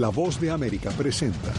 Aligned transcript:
La 0.00 0.08
voz 0.08 0.40
de 0.40 0.50
América 0.50 0.88
presenta. 0.92 1.52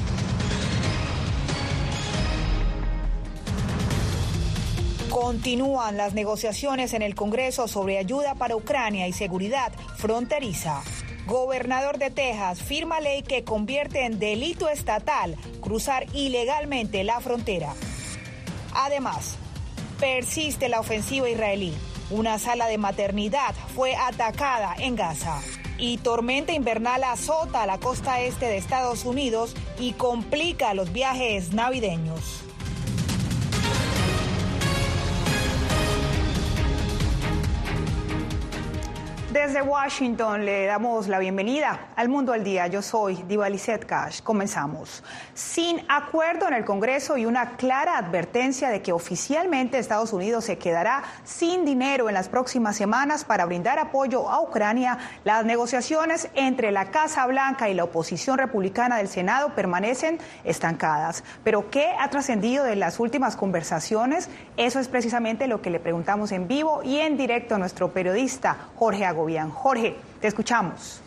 Continúan 5.11 5.95
las 5.95 6.15
negociaciones 6.15 6.93
en 6.93 7.03
el 7.03 7.13
Congreso 7.13 7.67
sobre 7.67 7.99
ayuda 7.99 8.33
para 8.33 8.55
Ucrania 8.55 9.07
y 9.07 9.13
seguridad 9.13 9.71
fronteriza. 9.95 10.81
Gobernador 11.27 11.99
de 11.99 12.09
Texas 12.09 12.63
firma 12.63 12.99
ley 12.99 13.21
que 13.21 13.43
convierte 13.43 14.05
en 14.05 14.17
delito 14.17 14.69
estatal 14.69 15.37
cruzar 15.61 16.07
ilegalmente 16.15 17.03
la 17.03 17.19
frontera. 17.19 17.75
Además, 18.73 19.35
persiste 19.99 20.67
la 20.67 20.79
ofensiva 20.79 21.29
israelí. 21.29 21.75
Una 22.09 22.39
sala 22.39 22.65
de 22.65 22.79
maternidad 22.79 23.53
fue 23.75 23.95
atacada 23.95 24.73
en 24.79 24.95
Gaza. 24.95 25.43
Y 25.81 25.97
tormenta 25.97 26.53
invernal 26.53 27.03
azota 27.03 27.65
la 27.65 27.79
costa 27.79 28.21
este 28.21 28.45
de 28.45 28.57
Estados 28.57 29.03
Unidos 29.03 29.55
y 29.79 29.93
complica 29.93 30.75
los 30.75 30.93
viajes 30.93 31.53
navideños. 31.53 32.43
Desde 39.41 39.63
Washington 39.63 40.45
le 40.45 40.67
damos 40.67 41.07
la 41.07 41.17
bienvenida 41.17 41.87
al 41.95 42.09
Mundo 42.09 42.31
al 42.31 42.43
Día. 42.43 42.67
Yo 42.67 42.83
soy 42.83 43.15
Diva 43.27 43.47
Cash. 43.87 44.21
Comenzamos. 44.21 45.03
Sin 45.33 45.81
acuerdo 45.89 46.47
en 46.47 46.53
el 46.53 46.63
Congreso 46.63 47.17
y 47.17 47.25
una 47.25 47.57
clara 47.57 47.97
advertencia 47.97 48.69
de 48.69 48.83
que 48.83 48.93
oficialmente 48.93 49.79
Estados 49.79 50.13
Unidos 50.13 50.45
se 50.45 50.59
quedará 50.59 51.01
sin 51.23 51.65
dinero 51.65 52.07
en 52.07 52.13
las 52.13 52.29
próximas 52.29 52.75
semanas 52.75 53.25
para 53.25 53.45
brindar 53.45 53.79
apoyo 53.79 54.29
a 54.29 54.43
Ucrania, 54.43 54.99
las 55.23 55.43
negociaciones 55.43 56.29
entre 56.35 56.71
la 56.71 56.91
Casa 56.91 57.25
Blanca 57.25 57.67
y 57.67 57.73
la 57.73 57.85
oposición 57.85 58.37
republicana 58.37 58.97
del 58.97 59.07
Senado 59.07 59.55
permanecen 59.55 60.19
estancadas. 60.43 61.23
Pero 61.43 61.71
¿qué 61.71 61.87
ha 61.99 62.11
trascendido 62.11 62.63
de 62.63 62.75
las 62.75 62.99
últimas 62.99 63.35
conversaciones? 63.35 64.29
Eso 64.55 64.79
es 64.79 64.87
precisamente 64.87 65.47
lo 65.47 65.63
que 65.63 65.71
le 65.71 65.79
preguntamos 65.79 66.31
en 66.31 66.47
vivo 66.47 66.83
y 66.83 66.99
en 66.99 67.17
directo 67.17 67.55
a 67.55 67.57
nuestro 67.57 67.91
periodista 67.91 68.69
Jorge 68.75 69.03
Jorge, 69.51 69.97
te 70.19 70.27
escuchamos. 70.27 71.01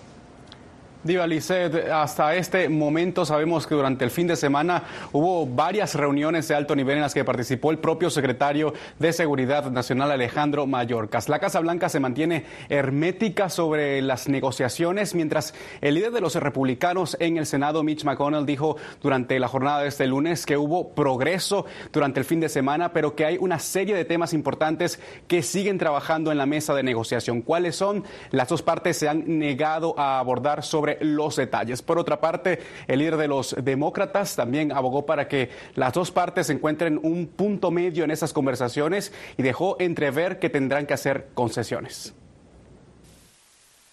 Diva 1.04 1.26
Lisset, 1.26 1.90
hasta 1.90 2.34
este 2.34 2.70
momento 2.70 3.26
sabemos 3.26 3.66
que 3.66 3.74
durante 3.74 4.06
el 4.06 4.10
fin 4.10 4.26
de 4.26 4.36
semana 4.36 4.84
hubo 5.12 5.46
varias 5.46 5.94
reuniones 5.94 6.48
de 6.48 6.54
alto 6.54 6.74
nivel 6.74 6.96
en 6.96 7.02
las 7.02 7.12
que 7.12 7.26
participó 7.26 7.70
el 7.70 7.78
propio 7.78 8.08
secretario 8.08 8.72
de 8.98 9.12
Seguridad 9.12 9.70
Nacional 9.70 10.10
Alejandro 10.10 10.66
Mayorkas. 10.66 11.28
La 11.28 11.40
Casa 11.40 11.60
Blanca 11.60 11.90
se 11.90 12.00
mantiene 12.00 12.46
hermética 12.70 13.50
sobre 13.50 14.00
las 14.00 14.30
negociaciones, 14.30 15.14
mientras 15.14 15.52
el 15.82 15.96
líder 15.96 16.12
de 16.12 16.22
los 16.22 16.36
republicanos 16.36 17.18
en 17.20 17.36
el 17.36 17.44
Senado, 17.44 17.82
Mitch 17.82 18.04
McConnell, 18.04 18.46
dijo 18.46 18.78
durante 19.02 19.38
la 19.38 19.48
jornada 19.48 19.82
de 19.82 19.88
este 19.88 20.06
lunes 20.06 20.46
que 20.46 20.56
hubo 20.56 20.94
progreso 20.94 21.66
durante 21.92 22.18
el 22.18 22.24
fin 22.24 22.40
de 22.40 22.48
semana, 22.48 22.94
pero 22.94 23.14
que 23.14 23.26
hay 23.26 23.36
una 23.38 23.58
serie 23.58 23.94
de 23.94 24.06
temas 24.06 24.32
importantes 24.32 24.98
que 25.28 25.42
siguen 25.42 25.76
trabajando 25.76 26.32
en 26.32 26.38
la 26.38 26.46
mesa 26.46 26.74
de 26.74 26.82
negociación. 26.82 27.42
¿Cuáles 27.42 27.76
son? 27.76 28.04
Las 28.30 28.48
dos 28.48 28.62
partes 28.62 28.96
se 28.96 29.06
han 29.06 29.38
negado 29.38 29.94
a 29.98 30.18
abordar 30.18 30.62
sobre 30.62 30.93
los 31.00 31.36
detalles. 31.36 31.82
Por 31.82 31.98
otra 31.98 32.20
parte, 32.20 32.60
el 32.86 32.98
líder 32.98 33.16
de 33.16 33.28
los 33.28 33.54
demócratas 33.62 34.36
también 34.36 34.72
abogó 34.72 35.06
para 35.06 35.28
que 35.28 35.50
las 35.74 35.92
dos 35.92 36.10
partes 36.10 36.50
encuentren 36.50 37.00
un 37.02 37.26
punto 37.26 37.70
medio 37.70 38.04
en 38.04 38.10
esas 38.10 38.32
conversaciones 38.32 39.12
y 39.36 39.42
dejó 39.42 39.76
entrever 39.80 40.38
que 40.38 40.50
tendrán 40.50 40.86
que 40.86 40.94
hacer 40.94 41.28
concesiones. 41.34 42.14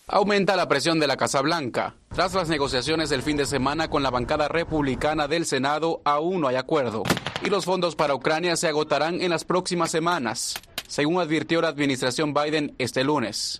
Aumenta 0.07 0.57
la 0.57 0.67
presión 0.67 0.99
de 0.99 1.07
la 1.07 1.15
Casa 1.15 1.39
Blanca. 1.41 1.95
Tras 2.13 2.33
las 2.33 2.49
negociaciones 2.49 3.09
del 3.09 3.21
fin 3.21 3.37
de 3.37 3.45
semana 3.45 3.89
con 3.89 4.03
la 4.03 4.09
bancada 4.09 4.49
republicana 4.49 5.29
del 5.29 5.45
Senado, 5.45 6.01
aún 6.03 6.41
no 6.41 6.49
hay 6.49 6.57
acuerdo. 6.57 7.03
Y 7.45 7.49
los 7.49 7.63
fondos 7.63 7.95
para 7.95 8.13
Ucrania 8.13 8.57
se 8.57 8.67
agotarán 8.67 9.21
en 9.21 9.29
las 9.29 9.45
próximas 9.45 9.89
semanas 9.89 10.55
según 10.91 11.21
advirtió 11.21 11.61
la 11.61 11.69
administración 11.69 12.33
Biden 12.33 12.75
este 12.77 13.05
lunes. 13.05 13.57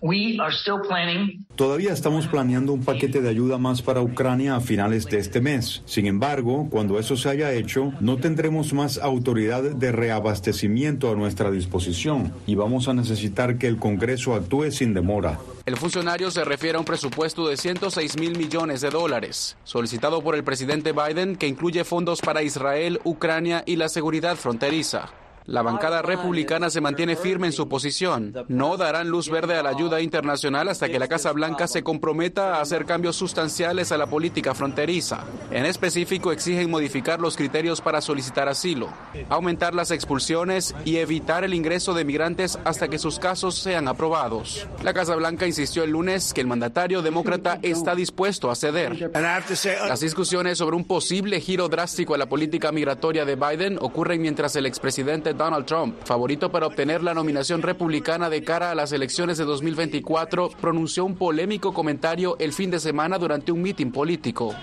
Todavía 1.56 1.92
estamos 1.94 2.26
planeando 2.26 2.74
un 2.74 2.84
paquete 2.84 3.22
de 3.22 3.30
ayuda 3.30 3.56
más 3.56 3.80
para 3.80 4.02
Ucrania 4.02 4.56
a 4.56 4.60
finales 4.60 5.06
de 5.06 5.18
este 5.18 5.40
mes. 5.40 5.80
Sin 5.86 6.04
embargo, 6.04 6.68
cuando 6.70 6.98
eso 6.98 7.16
se 7.16 7.30
haya 7.30 7.50
hecho, 7.54 7.94
no 8.00 8.18
tendremos 8.18 8.74
más 8.74 8.98
autoridad 8.98 9.62
de 9.62 9.92
reabastecimiento 9.92 11.10
a 11.10 11.14
nuestra 11.14 11.50
disposición 11.50 12.34
y 12.46 12.54
vamos 12.54 12.86
a 12.88 12.92
necesitar 12.92 13.56
que 13.56 13.66
el 13.66 13.78
Congreso 13.78 14.34
actúe 14.34 14.70
sin 14.70 14.92
demora. 14.92 15.40
El 15.64 15.78
funcionario 15.78 16.30
se 16.30 16.44
refiere 16.44 16.76
a 16.76 16.80
un 16.80 16.84
presupuesto 16.84 17.48
de 17.48 17.56
106 17.56 18.18
mil 18.18 18.36
millones 18.36 18.82
de 18.82 18.90
dólares, 18.90 19.56
solicitado 19.64 20.20
por 20.20 20.34
el 20.34 20.44
presidente 20.44 20.92
Biden, 20.92 21.36
que 21.36 21.48
incluye 21.48 21.84
fondos 21.84 22.20
para 22.20 22.42
Israel, 22.42 23.00
Ucrania 23.04 23.62
y 23.64 23.76
la 23.76 23.88
seguridad 23.88 24.36
fronteriza. 24.36 25.08
La 25.46 25.62
bancada 25.62 26.02
republicana 26.02 26.70
se 26.70 26.80
mantiene 26.80 27.16
firme 27.16 27.48
en 27.48 27.52
su 27.52 27.68
posición. 27.68 28.34
No 28.48 28.76
darán 28.76 29.08
luz 29.08 29.28
verde 29.28 29.56
a 29.56 29.62
la 29.62 29.70
ayuda 29.70 30.00
internacional 30.00 30.68
hasta 30.68 30.88
que 30.88 30.98
la 30.98 31.08
Casa 31.08 31.32
Blanca 31.32 31.66
se 31.66 31.82
comprometa 31.82 32.56
a 32.56 32.60
hacer 32.60 32.84
cambios 32.84 33.16
sustanciales 33.16 33.90
a 33.90 33.98
la 33.98 34.06
política 34.06 34.54
fronteriza. 34.54 35.24
En 35.50 35.66
específico, 35.66 36.32
exigen 36.32 36.70
modificar 36.70 37.20
los 37.20 37.36
criterios 37.36 37.80
para 37.80 38.00
solicitar 38.00 38.48
asilo, 38.48 38.88
aumentar 39.28 39.74
las 39.74 39.90
expulsiones 39.90 40.74
y 40.84 40.96
evitar 40.96 41.44
el 41.44 41.54
ingreso 41.54 41.92
de 41.94 42.04
migrantes 42.04 42.58
hasta 42.64 42.88
que 42.88 42.98
sus 42.98 43.18
casos 43.18 43.56
sean 43.56 43.88
aprobados. 43.88 44.66
La 44.82 44.94
Casa 44.94 45.16
Blanca 45.16 45.46
insistió 45.46 45.82
el 45.82 45.90
lunes 45.90 46.32
que 46.32 46.40
el 46.40 46.46
mandatario 46.46 47.02
demócrata 47.02 47.58
está 47.62 47.94
dispuesto 47.94 48.50
a 48.50 48.54
ceder. 48.54 49.10
Las 49.12 50.00
discusiones 50.00 50.58
sobre 50.58 50.76
un 50.76 50.84
posible 50.84 51.40
giro 51.40 51.68
drástico 51.68 52.14
a 52.14 52.18
la 52.18 52.28
política 52.28 52.70
migratoria 52.72 53.24
de 53.24 53.36
Biden 53.36 53.78
ocurren 53.80 54.22
mientras 54.22 54.54
el 54.56 54.66
expresidente 54.66 55.31
Donald 55.32 55.66
Trump, 55.66 55.96
favorito 56.04 56.50
para 56.50 56.66
obtener 56.66 57.02
la 57.02 57.14
nominación 57.14 57.62
republicana 57.62 58.30
de 58.30 58.42
cara 58.42 58.70
a 58.70 58.74
las 58.74 58.92
elecciones 58.92 59.38
de 59.38 59.44
2024, 59.44 60.50
pronunció 60.60 61.04
un 61.04 61.16
polémico 61.16 61.72
comentario 61.72 62.36
el 62.38 62.52
fin 62.52 62.70
de 62.70 62.80
semana 62.80 63.18
durante 63.18 63.52
un 63.52 63.62
mitin 63.62 63.92
político. 63.92 64.54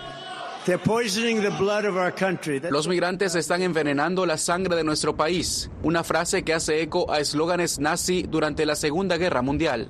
Los 2.69 2.87
migrantes 2.87 3.33
están 3.35 3.61
envenenando 3.63 4.25
la 4.25 4.37
sangre 4.37 4.75
de 4.75 4.83
nuestro 4.83 5.15
país, 5.15 5.71
una 5.81 6.03
frase 6.03 6.43
que 6.43 6.53
hace 6.53 6.81
eco 6.81 7.11
a 7.11 7.19
eslóganes 7.19 7.79
nazi 7.79 8.23
durante 8.29 8.65
la 8.67 8.75
Segunda 8.75 9.17
Guerra 9.17 9.41
Mundial. 9.41 9.87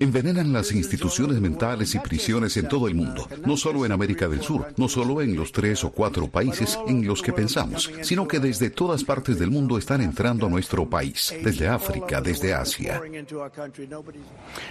Envenenan 0.00 0.52
las 0.52 0.72
instituciones 0.72 1.40
mentales 1.40 1.94
y 1.94 1.98
prisiones 2.00 2.56
en 2.56 2.68
todo 2.68 2.88
el 2.88 2.94
mundo, 2.96 3.28
no 3.44 3.56
solo 3.56 3.86
en 3.86 3.92
América 3.92 4.26
del 4.28 4.42
Sur, 4.42 4.66
no 4.76 4.88
solo 4.88 5.22
en 5.22 5.36
los 5.36 5.52
tres 5.52 5.84
o 5.84 5.90
cuatro 5.90 6.26
países 6.26 6.78
en 6.88 7.06
los 7.06 7.22
que 7.22 7.32
pensamos, 7.32 7.92
sino 8.02 8.26
que 8.26 8.40
desde 8.40 8.70
todas 8.70 9.04
partes 9.04 9.38
del 9.38 9.50
mundo 9.52 9.78
están 9.78 10.00
entrando 10.00 10.46
a 10.46 10.50
nuestro 10.50 10.88
país, 10.88 11.32
desde 11.44 11.68
África, 11.68 12.20
desde 12.20 12.54
Asia. 12.54 13.00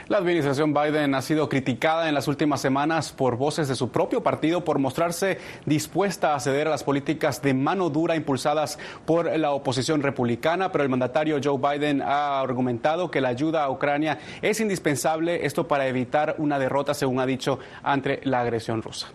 La 0.10 0.18
administración 0.18 0.74
Biden 0.74 1.16
ha 1.16 1.22
sido 1.22 1.48
criticada 1.48 2.10
en 2.10 2.16
las 2.16 2.28
últimas 2.28 2.60
semanas 2.60 3.14
por 3.14 3.45
voces 3.46 3.68
de 3.68 3.76
su 3.76 3.90
propio 3.90 4.24
partido 4.24 4.64
por 4.64 4.80
mostrarse 4.80 5.38
dispuesta 5.68 6.34
a 6.34 6.40
ceder 6.40 6.66
a 6.66 6.72
las 6.72 6.84
políticas 6.84 7.44
de 7.44 7.54
mano 7.54 7.92
dura 7.92 8.16
impulsadas 8.16 8.80
por 9.06 9.38
la 9.38 9.52
oposición 9.52 10.02
republicana, 10.02 10.72
pero 10.72 10.84
el 10.84 10.90
mandatario 10.90 11.40
Joe 11.44 11.60
Biden 11.60 12.02
ha 12.02 12.40
argumentado 12.40 13.12
que 13.12 13.22
la 13.22 13.30
ayuda 13.30 13.64
a 13.64 13.70
Ucrania 13.70 14.18
es 14.42 14.60
indispensable, 14.62 15.46
esto 15.46 15.68
para 15.68 15.86
evitar 15.86 16.34
una 16.40 16.58
derrota, 16.58 16.96
según 16.96 17.20
ha 17.20 17.28
dicho, 17.28 17.60
ante 17.84 18.20
la 18.24 18.42
agresión 18.42 18.82
rusa. 18.82 19.10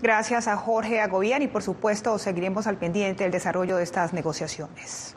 Gracias 0.00 0.46
a 0.46 0.56
Jorge 0.56 1.00
Agobián 1.00 1.42
y 1.42 1.48
por 1.48 1.64
supuesto 1.64 2.18
seguiremos 2.18 2.68
al 2.68 2.76
pendiente 2.76 3.24
del 3.24 3.32
desarrollo 3.32 3.76
de 3.76 3.82
estas 3.82 4.12
negociaciones. 4.12 5.16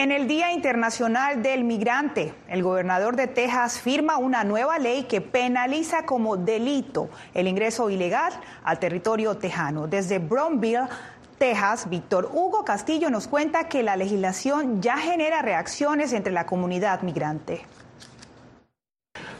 En 0.00 0.12
el 0.12 0.26
Día 0.26 0.50
Internacional 0.50 1.42
del 1.42 1.62
Migrante, 1.62 2.32
el 2.48 2.62
gobernador 2.62 3.16
de 3.16 3.26
Texas 3.26 3.78
firma 3.78 4.16
una 4.16 4.44
nueva 4.44 4.78
ley 4.78 5.02
que 5.02 5.20
penaliza 5.20 6.06
como 6.06 6.38
delito 6.38 7.10
el 7.34 7.46
ingreso 7.46 7.90
ilegal 7.90 8.32
al 8.64 8.78
territorio 8.78 9.36
tejano. 9.36 9.88
Desde 9.88 10.18
Brownville, 10.18 10.88
Texas, 11.36 11.90
Víctor 11.90 12.30
Hugo 12.32 12.64
Castillo 12.64 13.10
nos 13.10 13.28
cuenta 13.28 13.68
que 13.68 13.82
la 13.82 13.94
legislación 13.96 14.80
ya 14.80 14.96
genera 14.96 15.42
reacciones 15.42 16.14
entre 16.14 16.32
la 16.32 16.46
comunidad 16.46 17.02
migrante. 17.02 17.60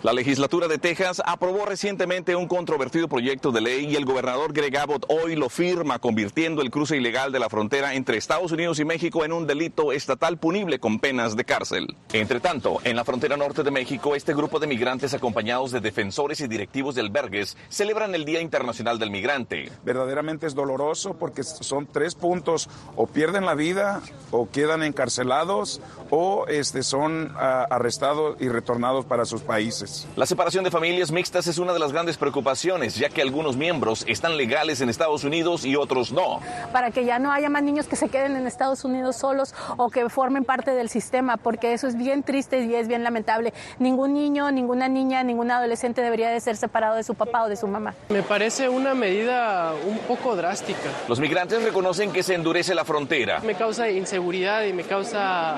La 0.03 0.15
legislatura 0.15 0.67
de 0.67 0.79
Texas 0.79 1.21
aprobó 1.27 1.67
recientemente 1.67 2.35
un 2.35 2.49
controvertido 2.49 3.07
proyecto 3.07 3.53
de 3.53 3.61
ley 3.61 3.85
y 3.85 3.97
el 3.97 4.07
gobernador 4.07 4.55
Greg 4.55 4.75
Abbott 4.79 5.05
hoy 5.11 5.37
lo 5.37 5.51
firma, 5.51 5.99
convirtiendo 5.99 6.63
el 6.63 6.71
cruce 6.71 6.97
ilegal 6.97 7.33
de 7.33 7.39
la 7.39 7.51
frontera 7.51 7.93
entre 7.93 8.17
Estados 8.17 8.51
Unidos 8.51 8.81
y 8.81 8.87
México 8.87 9.27
en 9.27 9.35
un 9.35 9.47
delito 9.47 9.93
estatal 9.93 10.39
punible 10.39 10.79
con 10.79 11.01
penas 11.01 11.37
de 11.37 11.45
cárcel. 11.45 11.99
Entre 12.15 12.41
tanto, 12.41 12.79
en 12.85 12.97
la 12.97 13.05
frontera 13.05 13.37
norte 13.37 13.63
de 13.63 13.71
México, 13.71 14.15
este 14.15 14.33
grupo 14.33 14.59
de 14.59 14.69
migrantes 14.69 15.13
acompañados 15.13 15.71
de 15.71 15.81
defensores 15.81 16.41
y 16.41 16.49
directivos 16.49 16.95
de 16.95 17.03
albergues 17.03 17.59
celebran 17.69 18.15
el 18.15 18.25
Día 18.25 18.41
Internacional 18.41 18.99
del 18.99 19.11
Migrante. 19.11 19.71
Verdaderamente 19.85 20.47
es 20.47 20.55
doloroso 20.55 21.13
porque 21.19 21.43
son 21.43 21.87
tres 21.87 22.15
puntos, 22.15 22.71
o 22.97 23.07
pierden 23.07 23.45
la 23.45 23.55
vida, 23.55 24.01
o 24.31 24.49
quedan 24.49 24.83
encarcelados, 24.83 25.83
o 26.09 26.47
este, 26.49 26.83
son 26.83 27.33
uh, 27.35 27.67
arrestados 27.69 28.39
y 28.41 28.49
retornados 28.49 29.05
para 29.05 29.27
sus 29.27 29.43
países. 29.43 29.90
La 30.17 30.27
separación 30.27 30.65
de 30.65 30.71
familias 30.71 31.11
mixtas 31.11 31.47
es 31.47 31.59
una 31.59 31.73
de 31.73 31.79
las 31.79 31.93
grandes 31.93 32.17
preocupaciones, 32.17 32.97
ya 32.97 33.09
que 33.09 33.23
algunos 33.23 33.57
miembros 33.57 34.05
están 34.09 34.37
legales 34.37 34.81
en 34.81 34.89
Estados 34.89 35.25
Unidos 35.25 35.65
y 35.65 35.77
otros 35.77 36.13
no. 36.13 36.41
Para 36.73 36.91
que 36.91 37.05
ya 37.05 37.19
no 37.19 37.33
haya 37.33 37.49
más 37.49 37.63
niños 37.63 37.87
que 37.87 37.97
se 37.97 38.09
queden 38.09 38.37
en 38.37 38.47
Estados 38.47 38.85
Unidos 38.85 39.17
solos 39.17 39.55
o 39.77 39.91
que 39.91 40.09
formen 40.09 40.45
parte 40.45 40.73
del 40.73 40.89
sistema, 40.89 41.37
porque 41.37 41.73
eso 41.73 41.87
es 41.87 41.97
bien 41.97 42.23
triste 42.23 42.65
y 42.65 42.75
es 42.75 42.89
bien 42.89 43.05
lamentable. 43.05 43.53
Ningún 43.79 44.15
niño, 44.15 44.51
ninguna 44.51 44.89
niña, 44.89 45.23
ningún 45.23 45.51
adolescente 45.51 46.03
debería 46.03 46.31
de 46.31 46.41
ser 46.41 46.57
separado 46.57 46.97
de 46.97 47.05
su 47.05 47.15
papá 47.15 47.45
o 47.45 47.49
de 47.49 47.57
su 47.57 47.67
mamá. 47.67 47.95
Me 48.09 48.23
parece 48.23 48.69
una 48.69 48.95
medida 48.95 49.73
un 49.87 49.99
poco 49.99 50.37
drástica. 50.37 50.91
Los 51.09 51.21
migrantes 51.21 51.63
reconocen 51.63 52.13
que 52.13 52.23
se 52.23 52.35
endurece 52.35 52.75
la 52.75 52.85
frontera. 52.85 53.41
Me 53.41 53.55
causa 53.55 53.89
inseguridad 53.89 54.65
y 54.65 54.73
me 54.73 54.85
causa 54.85 55.57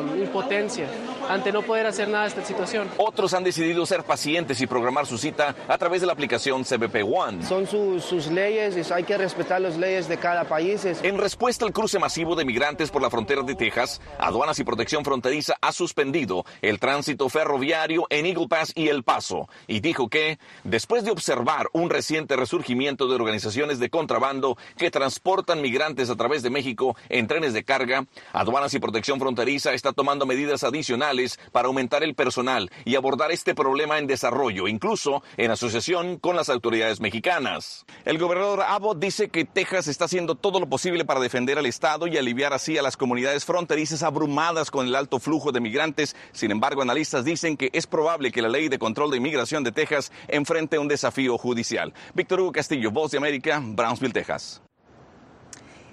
um, 0.00 0.20
impotencia 0.20 0.86
ante 1.28 1.52
no 1.52 1.62
poder 1.62 1.86
hacer 1.86 2.08
nada 2.08 2.24
de 2.24 2.28
esta 2.28 2.44
situación. 2.44 2.88
Otros 2.98 3.32
han 3.34 3.44
decidido 3.44 3.61
decidido 3.62 3.86
ser 3.86 4.02
pacientes 4.02 4.60
y 4.60 4.66
programar 4.66 5.06
su 5.06 5.16
cita 5.16 5.54
a 5.68 5.78
través 5.78 6.00
de 6.00 6.08
la 6.08 6.12
aplicación 6.14 6.64
CBP 6.64 7.04
One. 7.04 7.46
Son 7.46 7.64
sus 7.64 8.26
leyes 8.26 8.76
y 8.76 8.92
hay 8.92 9.04
que 9.04 9.16
respetar 9.16 9.60
las 9.60 9.76
leyes 9.76 10.08
de 10.08 10.18
cada 10.18 10.42
país. 10.42 10.84
En 10.84 11.16
respuesta 11.16 11.64
al 11.64 11.72
cruce 11.72 12.00
masivo 12.00 12.34
de 12.34 12.44
migrantes 12.44 12.90
por 12.90 13.00
la 13.00 13.08
frontera 13.08 13.42
de 13.42 13.54
Texas, 13.54 14.00
Aduanas 14.18 14.58
y 14.58 14.64
Protección 14.64 15.04
Fronteriza 15.04 15.54
ha 15.60 15.70
suspendido 15.70 16.44
el 16.60 16.80
tránsito 16.80 17.28
ferroviario 17.28 18.06
en 18.10 18.26
Eagle 18.26 18.48
Pass 18.48 18.72
y 18.74 18.88
El 18.88 19.04
Paso 19.04 19.48
y 19.68 19.78
dijo 19.78 20.08
que, 20.08 20.40
después 20.64 21.04
de 21.04 21.12
observar 21.12 21.68
un 21.72 21.88
reciente 21.88 22.34
resurgimiento 22.34 23.06
de 23.06 23.14
organizaciones 23.14 23.78
de 23.78 23.90
contrabando 23.90 24.58
que 24.76 24.90
transportan 24.90 25.62
migrantes 25.62 26.10
a 26.10 26.16
través 26.16 26.42
de 26.42 26.50
México 26.50 26.96
en 27.08 27.28
trenes 27.28 27.52
de 27.52 27.62
carga, 27.62 28.06
Aduanas 28.32 28.74
y 28.74 28.80
Protección 28.80 29.20
Fronteriza 29.20 29.72
está 29.72 29.92
tomando 29.92 30.26
medidas 30.26 30.64
adicionales 30.64 31.38
para 31.52 31.68
aumentar 31.68 32.02
el 32.02 32.16
personal 32.16 32.68
y 32.84 32.96
abordar 32.96 33.30
este 33.30 33.51
este 33.52 33.62
problema 33.62 33.98
en 33.98 34.06
desarrollo, 34.06 34.66
incluso 34.66 35.22
en 35.36 35.50
asociación 35.50 36.18
con 36.18 36.36
las 36.36 36.48
autoridades 36.48 37.00
mexicanas. 37.00 37.84
El 38.06 38.16
gobernador 38.16 38.62
Abbott 38.62 38.98
dice 38.98 39.28
que 39.28 39.44
Texas 39.44 39.88
está 39.88 40.06
haciendo 40.06 40.36
todo 40.36 40.58
lo 40.58 40.66
posible 40.66 41.04
para 41.04 41.20
defender 41.20 41.58
al 41.58 41.66
Estado 41.66 42.06
y 42.06 42.16
aliviar 42.16 42.54
así 42.54 42.78
a 42.78 42.82
las 42.82 42.96
comunidades 42.96 43.44
fronterizas 43.44 44.02
abrumadas 44.02 44.70
con 44.70 44.86
el 44.86 44.96
alto 44.96 45.18
flujo 45.18 45.52
de 45.52 45.60
migrantes. 45.60 46.16
Sin 46.32 46.50
embargo, 46.50 46.80
analistas 46.80 47.26
dicen 47.26 47.58
que 47.58 47.68
es 47.74 47.86
probable 47.86 48.32
que 48.32 48.40
la 48.40 48.48
ley 48.48 48.70
de 48.70 48.78
control 48.78 49.10
de 49.10 49.18
inmigración 49.18 49.62
de 49.64 49.72
Texas 49.72 50.12
enfrente 50.28 50.78
un 50.78 50.88
desafío 50.88 51.36
judicial. 51.36 51.92
Víctor 52.14 52.40
Hugo 52.40 52.52
Castillo, 52.52 52.90
Voz 52.90 53.10
de 53.10 53.18
América, 53.18 53.60
Brownsville, 53.62 54.14
Texas. 54.14 54.62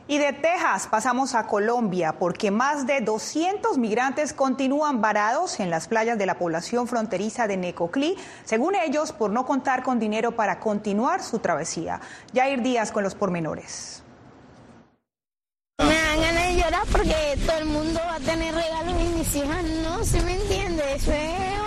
Y 0.09 0.17
de 0.17 0.33
Texas 0.33 0.87
pasamos 0.87 1.35
a 1.35 1.45
Colombia 1.45 2.15
porque 2.17 2.49
más 2.49 2.87
de 2.87 2.99
200 2.99 3.77
migrantes 3.77 4.33
continúan 4.33 5.01
varados 5.01 5.59
en 5.59 5.69
las 5.69 5.87
playas 5.87 6.17
de 6.17 6.25
la 6.25 6.39
población 6.39 6.87
fronteriza 6.87 7.45
de 7.45 7.57
Necoclí, 7.57 8.17
según 8.43 8.73
ellos 8.73 9.11
por 9.11 9.29
no 9.29 9.45
contar 9.45 9.83
con 9.83 9.99
dinero 9.99 10.31
para 10.35 10.59
continuar 10.59 11.21
su 11.21 11.37
travesía. 11.37 12.01
Jair 12.33 12.63
Díaz 12.63 12.91
con 12.91 13.03
los 13.03 13.13
pormenores. 13.13 14.01
Me 15.77 15.93
dan 15.93 16.21
ganas 16.21 16.47
de 16.47 16.55
llorar 16.55 16.87
porque 16.91 17.37
todo 17.45 17.57
el 17.59 17.65
mundo 17.65 17.99
va 18.03 18.15
a 18.15 18.19
tener 18.19 18.55
regalos 18.55 18.95
y 18.99 19.15
mis 19.15 19.35
hijas 19.35 19.63
no, 19.83 20.03
¿se 20.03 20.23
me 20.23 20.41
entiende? 20.41 20.95
Eso 20.95 21.11
es. 21.11 21.58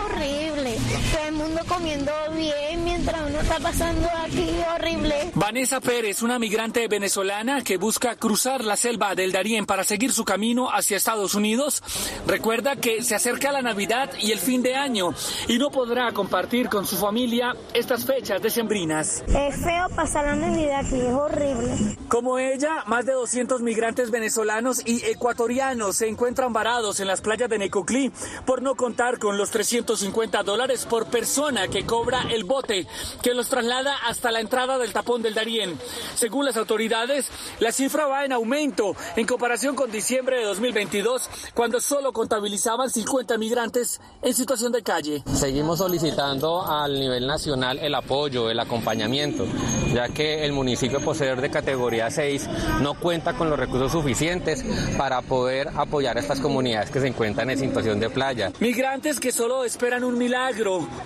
Todo 1.12 1.28
el 1.28 1.34
mundo 1.34 1.60
comiendo 1.68 2.12
bien 2.36 2.84
mientras 2.84 3.20
uno 3.28 3.40
está 3.40 3.58
pasando 3.60 4.08
aquí 4.24 4.48
horrible. 4.74 5.30
Vanessa 5.34 5.80
Pérez, 5.80 6.22
una 6.22 6.38
migrante 6.38 6.88
venezolana 6.88 7.62
que 7.62 7.76
busca 7.76 8.16
cruzar 8.16 8.64
la 8.64 8.76
selva 8.76 9.14
del 9.14 9.32
Darién 9.32 9.66
para 9.66 9.84
seguir 9.84 10.12
su 10.12 10.24
camino 10.24 10.70
hacia 10.70 10.96
Estados 10.96 11.34
Unidos, 11.34 11.82
recuerda 12.26 12.76
que 12.76 13.02
se 13.02 13.14
acerca 13.14 13.52
la 13.52 13.62
Navidad 13.62 14.10
y 14.18 14.32
el 14.32 14.38
fin 14.38 14.62
de 14.62 14.74
año 14.74 15.14
y 15.48 15.58
no 15.58 15.70
podrá 15.70 16.12
compartir 16.12 16.68
con 16.68 16.86
su 16.86 16.96
familia 16.96 17.54
estas 17.74 18.04
fechas 18.04 18.42
decembrinas. 18.42 19.24
Es 19.28 19.56
feo 19.56 19.88
pasar 19.94 20.24
la 20.24 20.36
Navidad 20.36 20.80
aquí, 20.86 21.00
es 21.00 21.12
horrible. 21.12 21.96
Como 22.08 22.38
ella, 22.38 22.84
más 22.86 23.06
de 23.06 23.12
200 23.12 23.62
migrantes 23.62 24.10
venezolanos 24.10 24.82
y 24.86 25.04
ecuatorianos 25.06 25.96
se 25.96 26.08
encuentran 26.08 26.52
varados 26.52 27.00
en 27.00 27.06
las 27.06 27.20
playas 27.20 27.48
de 27.48 27.58
Necoclí 27.58 28.12
por 28.44 28.62
no 28.62 28.74
contar 28.74 29.18
con 29.18 29.36
los 29.36 29.50
350 29.50 30.42
dólares 30.42 30.71
por 30.80 31.06
persona 31.06 31.68
que 31.68 31.84
cobra 31.84 32.22
el 32.30 32.44
bote 32.44 32.86
que 33.22 33.34
los 33.34 33.48
traslada 33.48 33.94
hasta 34.06 34.32
la 34.32 34.40
entrada 34.40 34.78
del 34.78 34.92
tapón 34.92 35.20
del 35.20 35.34
Darién. 35.34 35.78
Según 36.14 36.46
las 36.46 36.56
autoridades, 36.56 37.28
la 37.60 37.72
cifra 37.72 38.06
va 38.06 38.24
en 38.24 38.32
aumento 38.32 38.96
en 39.16 39.26
comparación 39.26 39.76
con 39.76 39.90
diciembre 39.90 40.38
de 40.38 40.44
2022, 40.44 41.28
cuando 41.54 41.80
solo 41.80 42.12
contabilizaban 42.12 42.88
50 42.88 43.36
migrantes 43.36 44.00
en 44.22 44.34
situación 44.34 44.72
de 44.72 44.82
calle. 44.82 45.22
Seguimos 45.34 45.78
solicitando 45.78 46.64
al 46.66 46.98
nivel 46.98 47.26
nacional 47.26 47.78
el 47.78 47.94
apoyo, 47.94 48.48
el 48.48 48.58
acompañamiento, 48.58 49.44
ya 49.92 50.08
que 50.08 50.44
el 50.44 50.52
municipio 50.52 51.00
poseedor 51.00 51.42
de 51.42 51.50
categoría 51.50 52.10
6 52.10 52.48
no 52.80 52.94
cuenta 52.94 53.34
con 53.34 53.50
los 53.50 53.58
recursos 53.58 53.92
suficientes 53.92 54.64
para 54.96 55.20
poder 55.20 55.68
apoyar 55.76 56.16
a 56.16 56.20
estas 56.20 56.40
comunidades 56.40 56.90
que 56.90 57.00
se 57.00 57.08
encuentran 57.08 57.50
en 57.50 57.58
situación 57.58 58.00
de 58.00 58.08
playa. 58.08 58.52
Migrantes 58.60 59.20
que 59.20 59.32
solo 59.32 59.64
esperan 59.64 60.04
un 60.04 60.16
milagro 60.16 60.51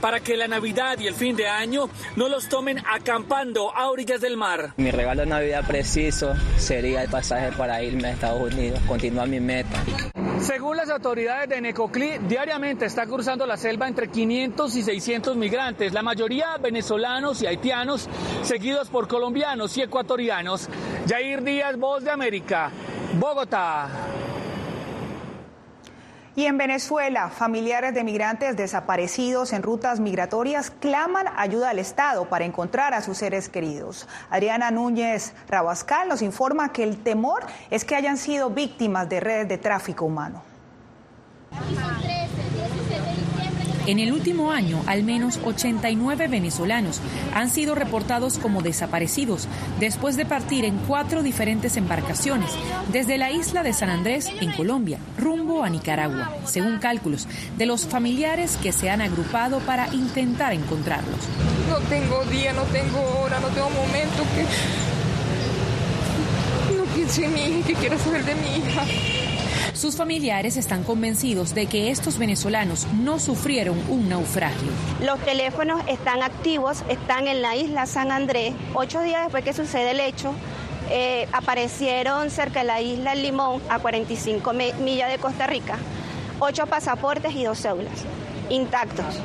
para 0.01 0.21
que 0.21 0.37
la 0.37 0.49
Navidad 0.49 0.99
y 0.99 1.07
el 1.07 1.15
fin 1.15 1.37
de 1.37 1.47
año 1.47 1.89
no 2.17 2.29
los 2.29 2.49
tomen 2.49 2.79
acampando 2.87 3.75
a 3.75 3.91
orillas 3.91 4.21
del 4.21 4.37
mar. 4.37 4.73
Mi 4.77 4.91
regalo 4.91 5.21
de 5.21 5.27
Navidad 5.27 5.65
preciso 5.67 6.35
sería 6.57 7.03
el 7.03 7.09
pasaje 7.09 7.53
para 7.53 7.83
irme 7.83 8.09
a 8.09 8.13
Estados 8.13 8.53
Unidos, 8.53 8.81
continuar 8.87 9.29
mi 9.29 9.41
meta. 9.41 9.83
Según 10.41 10.77
las 10.77 10.91
autoridades 10.91 11.49
de 11.49 11.61
Necoclí, 11.61 12.19
diariamente 12.29 12.85
está 12.85 13.07
cruzando 13.07 13.47
la 13.47 13.57
selva 13.57 13.89
entre 13.89 14.09
500 14.09 14.77
y 14.77 14.83
600 14.83 15.37
migrantes, 15.37 15.93
la 15.93 16.03
mayoría 16.03 16.57
venezolanos 16.59 17.43
y 17.43 17.47
haitianos, 17.47 18.09
seguidos 18.43 18.89
por 18.89 19.09
colombianos 19.09 19.77
y 19.79 19.83
ecuatorianos. 19.83 20.69
Jair 21.09 21.43
Díaz, 21.43 21.77
Voz 21.79 22.05
de 22.05 22.11
América, 22.11 22.71
Bogotá. 23.19 23.89
Y 26.37 26.45
en 26.45 26.59
Venezuela, 26.59 27.31
familiares 27.31 27.95
de 27.95 28.05
migrantes 28.05 28.59
desaparecidos 28.59 29.55
en 29.55 29.63
rutas 29.63 30.01
migratorias 30.01 30.71
claman 30.71 31.25
ayuda 31.35 31.71
al 31.71 31.79
Estado 31.79 32.29
para 32.29 32.45
encontrar 32.45 32.93
a 32.93 33.01
sus 33.01 33.17
seres 33.17 33.49
queridos. 33.49 34.07
Adriana 34.29 34.71
Núñez 34.71 35.33
Rabascal 35.49 36.11
nos 36.11 36.21
informa 36.21 36.73
que 36.73 36.83
el 36.83 37.03
temor 37.03 37.47
es 37.71 37.87
que 37.87 37.97
hayan 37.97 38.19
sido 38.19 38.51
víctimas 38.51 39.09
de 39.09 39.21
redes 39.21 39.49
de 39.49 39.57
tráfico 39.57 40.05
humano. 40.05 40.43
En 43.87 44.01
el 44.01 44.13
último 44.13 44.51
año, 44.51 44.83
al 44.87 45.05
menos 45.05 45.39
89 45.45 46.27
venezolanos 46.27 47.01
han 47.33 47.51
sido 47.51 47.77
reportados 47.77 48.37
como 48.39 48.61
desaparecidos 48.61 49.47
después 49.79 50.17
de 50.17 50.27
partir 50.27 50.65
en 50.65 50.77
cuatro 50.79 51.23
diferentes 51.23 51.77
embarcaciones 51.77 52.51
desde 52.93 53.17
la 53.17 53.31
isla 53.31 53.63
de 53.63 53.73
San 53.73 53.89
Andrés, 53.89 54.29
en 54.41 54.51
Colombia, 54.53 54.99
rumbo 55.19 55.63
a 55.63 55.71
Nicaragua, 55.71 56.35
según 56.45 56.79
cálculos 56.79 57.29
de 57.57 57.67
los 57.67 57.87
familiares 57.87 58.57
que 58.61 58.73
se 58.73 58.91
han 58.91 59.01
agrupado 59.01 59.61
para 59.61 59.95
intentar 59.95 60.53
encontrarlos. 60.53 61.21
No 61.69 61.79
tengo 61.89 62.25
día, 62.25 62.53
no 62.55 62.63
tengo 62.65 63.01
hora, 63.21 63.39
no 63.39 63.49
tengo 63.49 63.71
momento 63.71 64.25
que... 64.35 64.47
No 66.77 66.85
piense 66.95 67.25
en 67.25 67.35
mi 67.35 67.41
hija, 67.41 67.67
que 67.69 67.75
quiero 67.75 67.99
saber 67.99 68.25
de 68.25 68.35
mi 68.35 68.57
hija. 68.57 68.85
Sus 69.77 69.95
familiares 69.95 70.57
están 70.57 70.85
convencidos 70.85 71.55
de 71.55 71.67
que 71.67 71.91
estos 71.91 72.17
venezolanos 72.17 72.87
no 72.95 73.19
sufrieron 73.19 73.79
un 73.91 74.09
naufragio. 74.09 74.71
Los 75.05 75.19
teléfonos 75.21 75.83
están 75.87 76.23
activos, 76.23 76.83
están 76.89 77.29
en 77.29 77.43
la 77.43 77.57
isla 77.57 77.85
San 77.85 78.11
Andrés. 78.11 78.55
Ocho 78.73 79.03
días 79.03 79.25
después 79.25 79.45
que 79.45 79.53
sucede 79.53 79.91
el 79.91 80.01
hecho, 80.01 80.33
eh, 80.89 81.29
aparecieron 81.31 82.31
cerca 82.31 82.61
de 82.61 82.65
la 82.65 82.81
isla 82.81 83.15
Limón, 83.15 83.61
a 83.69 83.79
45 83.79 84.51
millas 84.81 85.13
de 85.13 85.19
Costa 85.19 85.47
Rica, 85.47 85.77
ocho 86.39 86.67
pasaportes 86.67 87.35
y 87.35 87.45
dos 87.45 87.61
cédulas 87.61 88.07
intactos. 88.49 89.21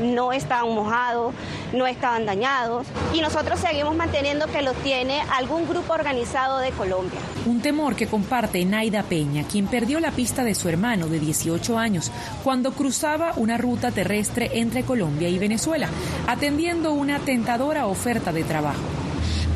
No 0.00 0.32
estaban 0.32 0.74
mojados, 0.74 1.34
no 1.72 1.86
estaban 1.86 2.26
dañados 2.26 2.86
y 3.14 3.20
nosotros 3.20 3.60
seguimos 3.60 3.94
manteniendo 3.94 4.46
que 4.46 4.62
los 4.62 4.74
tiene 4.76 5.22
algún 5.32 5.68
grupo 5.68 5.92
organizado 5.94 6.58
de 6.58 6.70
Colombia. 6.70 7.18
Un 7.46 7.60
temor 7.60 7.96
que 7.96 8.06
comparte 8.06 8.64
Naida 8.64 9.02
Peña, 9.02 9.44
quien 9.44 9.66
perdió 9.66 10.00
la 10.00 10.10
pista 10.10 10.44
de 10.44 10.54
su 10.54 10.68
hermano 10.68 11.08
de 11.08 11.18
18 11.18 11.78
años 11.78 12.10
cuando 12.42 12.72
cruzaba 12.72 13.32
una 13.36 13.58
ruta 13.58 13.90
terrestre 13.90 14.50
entre 14.54 14.84
Colombia 14.84 15.28
y 15.28 15.38
Venezuela, 15.38 15.88
atendiendo 16.26 16.92
una 16.92 17.18
tentadora 17.20 17.86
oferta 17.86 18.32
de 18.32 18.44
trabajo 18.44 18.80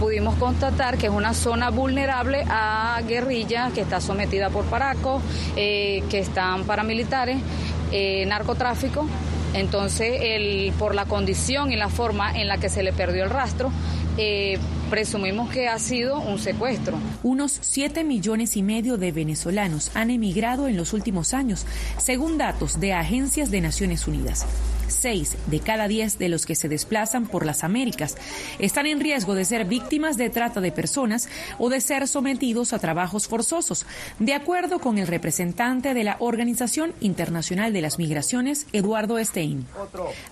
pudimos 0.01 0.35
constatar 0.37 0.97
que 0.97 1.09
es 1.09 1.13
una 1.13 1.35
zona 1.35 1.69
vulnerable 1.69 2.43
a 2.49 3.03
guerrilla 3.07 3.71
que 3.75 3.83
está 3.83 4.01
sometida 4.01 4.49
por 4.49 4.65
paracos, 4.65 5.23
eh, 5.57 6.03
que 6.09 6.21
están 6.21 6.65
paramilitares, 6.65 7.37
eh, 7.93 8.25
narcotráfico. 8.25 9.07
Entonces, 9.55 10.19
el, 10.21 10.73
por 10.79 10.95
la 10.95 11.07
condición 11.07 11.73
y 11.73 11.77
la 11.77 11.89
forma 11.89 12.39
en 12.39 12.49
la 12.49 12.59
que 12.59 12.69
se 12.69 12.83
le 12.83 12.93
perdió 12.93 13.25
el 13.25 13.31
rastro, 13.31 13.73
eh, 14.23 14.59
presumimos 14.91 15.49
que 15.49 15.67
ha 15.67 15.79
sido 15.79 16.21
un 16.21 16.39
secuestro. 16.39 16.99
Unos 17.23 17.57
7 17.63 18.05
millones 18.05 18.55
y 18.55 18.63
medio 18.63 18.99
de 18.99 19.13
venezolanos 19.13 19.91
han 19.95 20.11
emigrado 20.11 20.69
en 20.69 20.77
los 20.77 20.93
últimos 20.93 21.33
años, 21.33 21.65
según 21.97 22.37
datos 22.37 22.81
de 22.81 22.93
agencias 22.93 23.51
de 23.51 23.63
Naciones 23.63 24.07
Unidas. 24.07 24.45
Seis 24.89 25.37
de 25.47 25.61
cada 25.61 25.89
diez 25.89 26.19
de 26.19 26.29
los 26.29 26.45
que 26.45 26.55
se 26.55 26.69
desplazan 26.69 27.27
por 27.27 27.47
las 27.47 27.65
Américas 27.65 28.17
están 28.59 28.87
en 28.87 29.01
riesgo 29.01 29.35
de 29.35 29.45
ser 29.45 29.65
víctimas 29.65 30.17
de 30.17 30.29
trata 30.29 30.61
de 30.61 30.73
personas 30.73 31.29
o 31.59 31.71
de 31.71 31.81
ser 31.81 32.07
sometidos 32.09 32.73
a 32.73 32.79
trabajos 32.79 33.29
forzosos, 33.29 33.87
de 34.19 34.35
acuerdo 34.35 34.81
con 34.81 34.99
el 34.99 35.07
representante 35.07 35.95
de 35.95 36.05
la 36.05 36.17
Organización 36.19 36.93
Internacional 37.01 37.73
de 37.73 37.81
las 37.81 37.99
Migraciones, 37.99 38.67
Eduardo 38.73 39.17
Stein. 39.25 39.65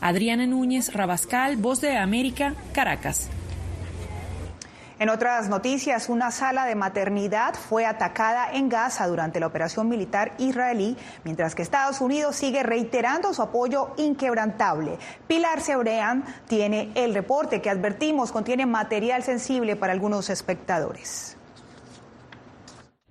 Adriana 0.01 0.47
Núñez 0.47 0.93
Rabascal, 0.93 1.57
Voz 1.57 1.81
de 1.81 1.97
América, 1.97 2.55
Caracas. 2.73 3.29
En 5.01 5.11
otras 5.11 5.49
noticias, 5.49 6.09
una 6.09 6.33
sala 6.33 6.67
de 6.67 6.75
maternidad 6.75 7.55
fue 7.55 7.87
atacada 7.87 8.51
en 8.53 8.69
Gaza 8.69 9.07
durante 9.07 9.39
la 9.39 9.47
operación 9.47 9.89
militar 9.89 10.33
israelí, 10.39 10.97
mientras 11.23 11.55
que 11.55 11.63
Estados 11.63 12.01
Unidos 12.01 12.35
sigue 12.35 12.65
reiterando 12.65 13.33
su 13.33 13.43
apoyo 13.43 13.95
inquebrantable. 13.97 14.99
Pilar 15.29 15.61
Sebrean 15.61 16.25
tiene 16.49 16.91
el 16.97 17.15
reporte 17.15 17.63
que 17.63 17.71
advertimos 17.71 18.33
contiene 18.33 18.67
material 18.67 19.23
sensible 19.23 19.77
para 19.77 19.93
algunos 19.93 20.31
espectadores. 20.31 21.38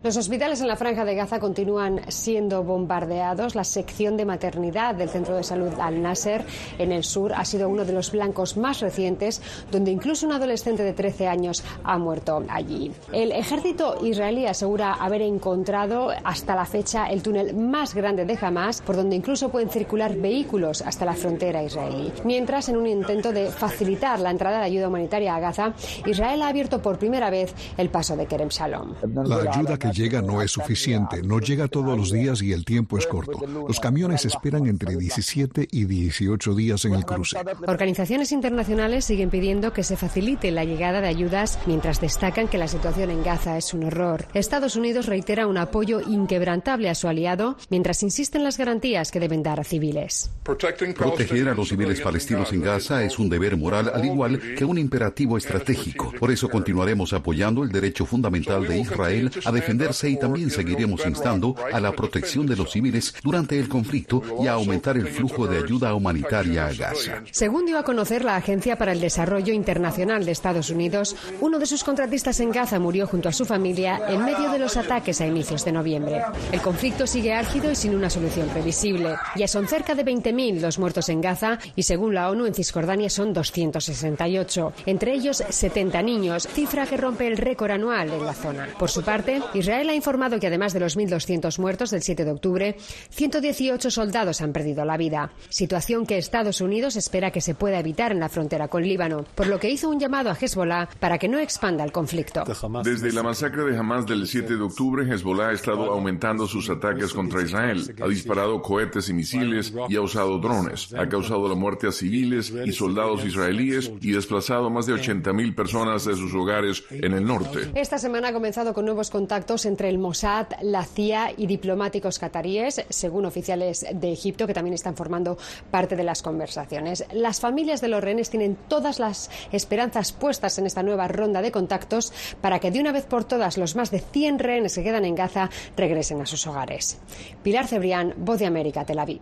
Los 0.03 0.15
hospitales 0.15 0.61
en 0.61 0.67
la 0.67 0.75
franja 0.75 1.05
de 1.05 1.15
Gaza 1.15 1.39
continúan 1.39 2.01
siendo 2.09 2.63
bombardeados. 2.63 3.55
La 3.55 3.63
sección 3.63 4.15
de 4.15 4.25
maternidad 4.25 4.93
del 4.93 5.09
Centro 5.09 5.35
de 5.35 5.43
Salud 5.43 5.73
Al-Nasser 5.81 6.45
en 6.77 6.91
el 6.91 7.03
sur 7.03 7.33
ha 7.33 7.43
sido 7.43 7.67
uno 7.67 7.83
de 7.83 7.93
los 7.93 8.11
blancos 8.11 8.57
más 8.57 8.79
recientes, 8.79 9.41
donde 9.71 9.89
incluso 9.89 10.27
un 10.27 10.33
adolescente 10.33 10.83
de 10.83 10.93
13 10.93 11.27
años 11.27 11.63
ha 11.83 11.97
muerto 11.97 12.43
allí. 12.47 12.91
El 13.11 13.31
ejército 13.31 13.97
israelí 14.05 14.45
asegura 14.45 14.93
haber 14.93 15.23
encontrado 15.23 16.11
hasta 16.23 16.55
la 16.55 16.65
fecha 16.65 17.07
el 17.07 17.23
túnel 17.23 17.55
más 17.55 17.95
grande 17.95 18.23
de 18.23 18.37
Hamas, 18.39 18.83
por 18.83 18.97
donde 18.97 19.15
incluso 19.15 19.49
pueden 19.49 19.71
circular 19.71 20.15
vehículos 20.15 20.83
hasta 20.83 21.05
la 21.05 21.15
frontera 21.15 21.63
israelí. 21.63 22.13
Mientras, 22.23 22.69
en 22.69 22.77
un 22.77 22.85
intento 22.85 23.33
de 23.33 23.49
facilitar 23.49 24.19
la 24.19 24.29
entrada 24.29 24.59
de 24.59 24.65
ayuda 24.65 24.89
humanitaria 24.89 25.35
a 25.35 25.39
Gaza, 25.39 25.73
Israel 26.05 26.43
ha 26.43 26.49
abierto 26.49 26.83
por 26.83 26.99
primera 26.99 27.31
vez 27.31 27.51
el 27.77 27.89
paso 27.89 28.15
de 28.15 28.27
Kerem 28.27 28.49
Shalom. 28.49 28.93
La 29.25 29.37
ayuda 29.37 29.75
que 29.75 29.86
llega 29.91 30.21
no 30.21 30.41
es 30.41 30.51
suficiente, 30.51 31.21
no 31.21 31.39
llega 31.39 31.67
todos 31.67 31.97
los 31.97 32.11
días 32.11 32.41
y 32.41 32.53
el 32.53 32.65
tiempo 32.65 32.97
es 32.97 33.07
corto. 33.07 33.39
Los 33.67 33.79
camiones 33.79 34.25
esperan 34.25 34.67
entre 34.67 34.95
17 34.95 35.67
y 35.71 35.85
18 35.85 36.55
días 36.55 36.85
en 36.85 36.93
el 36.93 37.05
cruce. 37.05 37.37
Organizaciones 37.67 38.31
internacionales 38.31 39.05
siguen 39.05 39.29
pidiendo 39.29 39.73
que 39.73 39.83
se 39.83 39.97
facilite 39.97 40.51
la 40.51 40.65
llegada 40.65 41.01
de 41.01 41.07
ayudas 41.07 41.59
mientras 41.65 42.01
destacan 42.01 42.47
que 42.47 42.57
la 42.57 42.67
situación 42.67 43.11
en 43.11 43.23
Gaza 43.23 43.57
es 43.57 43.73
un 43.73 43.83
horror. 43.83 44.27
Estados 44.33 44.75
Unidos 44.75 45.05
reitera 45.05 45.47
un 45.47 45.57
apoyo 45.57 46.01
inquebrantable 46.01 46.89
a 46.89 46.95
su 46.95 47.07
aliado 47.07 47.57
mientras 47.69 48.03
insiste 48.03 48.37
en 48.37 48.43
las 48.43 48.57
garantías 48.57 49.11
que 49.11 49.19
deben 49.19 49.43
dar 49.43 49.59
a 49.59 49.63
civiles. 49.63 50.31
Proteger 50.43 51.49
a 51.49 51.53
los 51.53 51.69
civiles 51.69 52.01
palestinos 52.01 52.51
en 52.53 52.61
Gaza 52.61 53.03
es 53.03 53.19
un 53.19 53.29
deber 53.29 53.57
moral 53.57 53.91
al 53.93 54.05
igual 54.05 54.39
que 54.55 54.65
un 54.65 54.77
imperativo 54.77 55.37
estratégico. 55.37 56.13
Por 56.19 56.31
eso 56.31 56.49
continuaremos 56.49 57.13
apoyando 57.13 57.63
el 57.63 57.69
derecho 57.69 58.05
fundamental 58.05 58.67
de 58.67 58.79
Israel 58.79 59.31
a 59.45 59.51
defender 59.51 59.76
y 60.03 60.17
también 60.17 60.49
seguiremos 60.49 61.05
instando 61.05 61.55
a 61.71 61.79
la 61.79 61.91
protección 61.91 62.45
de 62.45 62.55
los 62.55 62.71
civiles 62.71 63.13
durante 63.23 63.59
el 63.59 63.69
conflicto 63.69 64.21
y 64.41 64.47
a 64.47 64.53
aumentar 64.53 64.97
el 64.97 65.07
flujo 65.07 65.47
de 65.47 65.57
ayuda 65.57 65.93
humanitaria 65.93 66.67
a 66.67 66.73
Gaza. 66.73 67.23
Según 67.31 67.65
dio 67.65 67.77
a 67.77 67.83
conocer 67.83 68.23
la 68.23 68.35
Agencia 68.35 68.77
para 68.77 68.91
el 68.91 68.99
Desarrollo 68.99 69.53
Internacional 69.53 70.25
de 70.25 70.31
Estados 70.31 70.69
Unidos, 70.69 71.15
uno 71.41 71.59
de 71.59 71.65
sus 71.65 71.83
contratistas 71.83 72.39
en 72.39 72.51
Gaza 72.51 72.79
murió 72.79 73.07
junto 73.07 73.29
a 73.29 73.31
su 73.33 73.45
familia 73.45 74.01
en 74.09 74.25
medio 74.25 74.51
de 74.51 74.59
los 74.59 74.77
ataques 74.77 75.21
a 75.21 75.27
inicios 75.27 75.63
de 75.63 75.71
noviembre. 75.71 76.21
El 76.51 76.61
conflicto 76.61 77.05
sigue 77.05 77.33
álgido 77.33 77.71
y 77.71 77.75
sin 77.75 77.95
una 77.95 78.09
solución 78.09 78.47
previsible. 78.49 79.15
Ya 79.35 79.47
son 79.47 79.67
cerca 79.67 79.95
de 79.95 80.05
20.000 80.05 80.59
los 80.59 80.79
muertos 80.79 81.09
en 81.09 81.21
Gaza 81.21 81.59
y 81.75 81.83
según 81.83 82.13
la 82.13 82.29
ONU 82.29 82.45
en 82.45 82.53
Cisjordania 82.53 83.09
son 83.09 83.33
268, 83.33 84.73
entre 84.85 85.13
ellos 85.13 85.43
70 85.47 86.01
niños, 86.01 86.47
cifra 86.47 86.85
que 86.87 86.97
rompe 86.97 87.27
el 87.27 87.37
récord 87.37 87.71
anual 87.71 88.11
en 88.11 88.25
la 88.25 88.33
zona. 88.33 88.67
Por 88.79 88.89
su 88.89 89.03
parte, 89.03 89.41
Israel 89.53 89.66
ha 89.73 89.95
informado 89.95 90.39
que 90.39 90.47
además 90.47 90.73
de 90.73 90.79
los 90.79 90.97
1.200 90.97 91.59
muertos 91.59 91.91
del 91.91 92.01
7 92.01 92.25
de 92.25 92.31
octubre, 92.31 92.75
118 93.09 93.91
soldados 93.91 94.41
han 94.41 94.53
perdido 94.53 94.85
la 94.85 94.97
vida, 94.97 95.31
situación 95.49 96.05
que 96.05 96.17
Estados 96.17 96.61
Unidos 96.61 96.95
espera 96.95 97.31
que 97.31 97.41
se 97.41 97.55
pueda 97.55 97.79
evitar 97.79 98.11
en 98.11 98.19
la 98.19 98.29
frontera 98.29 98.67
con 98.67 98.83
Líbano, 98.83 99.25
por 99.35 99.47
lo 99.47 99.59
que 99.59 99.69
hizo 99.69 99.89
un 99.89 99.99
llamado 99.99 100.29
a 100.29 100.37
Hezbollah 100.39 100.89
para 100.99 101.17
que 101.17 101.27
no 101.27 101.39
expanda 101.39 101.83
el 101.83 101.91
conflicto. 101.91 102.43
Desde 102.83 103.11
la 103.11 103.23
masacre 103.23 103.63
de 103.63 103.77
Hamas 103.77 104.05
del 104.05 104.27
7 104.27 104.55
de 104.55 104.61
octubre, 104.61 105.03
Hezbollah 105.11 105.49
ha 105.49 105.53
estado 105.53 105.91
aumentando 105.91 106.47
sus 106.47 106.69
ataques 106.69 107.13
contra 107.13 107.41
Israel, 107.41 107.95
ha 108.01 108.07
disparado 108.07 108.61
cohetes 108.61 109.09
y 109.09 109.13
misiles 109.13 109.73
y 109.89 109.95
ha 109.95 110.01
usado 110.01 110.37
drones, 110.39 110.93
ha 110.93 111.07
causado 111.09 111.47
la 111.47 111.55
muerte 111.55 111.87
a 111.87 111.91
civiles 111.91 112.53
y 112.65 112.71
soldados 112.71 113.25
israelíes 113.25 113.91
y 114.01 114.11
desplazado 114.11 114.69
más 114.69 114.85
de 114.85 114.93
80.000 114.93 115.55
personas 115.55 116.05
de 116.05 116.15
sus 116.15 116.33
hogares 116.33 116.83
en 116.89 117.13
el 117.13 117.25
norte. 117.25 117.71
Esta 117.75 117.97
semana 117.97 118.29
ha 118.29 118.33
comenzado 118.33 118.73
con 118.73 118.85
nuevos 118.85 119.09
contactos 119.09 119.56
entre 119.65 119.89
el 119.89 119.97
Mossad, 119.97 120.47
la 120.61 120.83
CIA 120.83 121.33
y 121.37 121.47
diplomáticos 121.47 122.19
cataríes, 122.19 122.85
según 122.89 123.25
oficiales 123.25 123.85
de 123.93 124.11
Egipto, 124.11 124.47
que 124.47 124.53
también 124.53 124.73
están 124.73 124.95
formando 124.95 125.37
parte 125.71 125.95
de 125.95 126.03
las 126.03 126.21
conversaciones. 126.21 127.05
Las 127.11 127.39
familias 127.39 127.81
de 127.81 127.87
los 127.87 128.03
rehenes 128.03 128.29
tienen 128.29 128.57
todas 128.67 128.99
las 128.99 129.29
esperanzas 129.51 130.11
puestas 130.11 130.57
en 130.57 130.65
esta 130.65 130.83
nueva 130.83 131.07
ronda 131.07 131.41
de 131.41 131.51
contactos 131.51 132.13
para 132.41 132.59
que 132.59 132.71
de 132.71 132.79
una 132.79 132.91
vez 132.91 133.05
por 133.05 133.23
todas 133.23 133.57
los 133.57 133.75
más 133.75 133.91
de 133.91 133.99
100 133.99 134.39
rehenes 134.39 134.75
que 134.75 134.83
quedan 134.83 135.05
en 135.05 135.15
Gaza 135.15 135.49
regresen 135.75 136.21
a 136.21 136.25
sus 136.25 136.45
hogares. 136.47 136.97
Pilar 137.43 137.67
Cebrián, 137.67 138.13
Voz 138.17 138.39
de 138.39 138.45
América, 138.45 138.85
Tel 138.85 138.99
Aviv. 138.99 139.21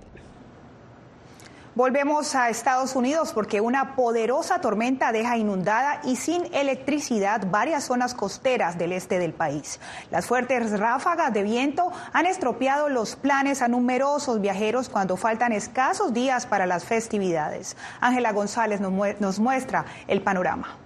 Volvemos 1.75 2.35
a 2.35 2.49
Estados 2.49 2.95
Unidos 2.95 3.33
porque 3.33 3.59
una 3.59 3.97
poderosa 3.97 4.61
tormenta 4.61 5.11
deja 5.11 5.35
inundada 5.35 5.99
y 6.05 6.15
sin 6.15 6.45
electricidad 6.53 7.47
varias 7.51 7.83
zonas 7.83 8.13
costeras 8.13 8.77
del 8.77 8.93
este 8.93 9.19
del 9.19 9.33
país. 9.33 9.81
Las 10.09 10.25
fuertes 10.25 10.79
ráfagas 10.79 11.33
de 11.33 11.43
viento 11.43 11.91
han 12.13 12.27
estropeado 12.27 12.87
los 12.87 13.17
planes 13.17 13.61
a 13.61 13.67
numerosos 13.67 14.39
viajeros 14.39 14.87
cuando 14.87 15.17
faltan 15.17 15.51
escasos 15.51 16.13
días 16.13 16.45
para 16.45 16.65
las 16.65 16.85
festividades. 16.85 17.75
Ángela 17.99 18.31
González 18.31 18.79
nos 18.79 19.39
muestra 19.39 19.83
el 20.07 20.21
panorama. 20.21 20.77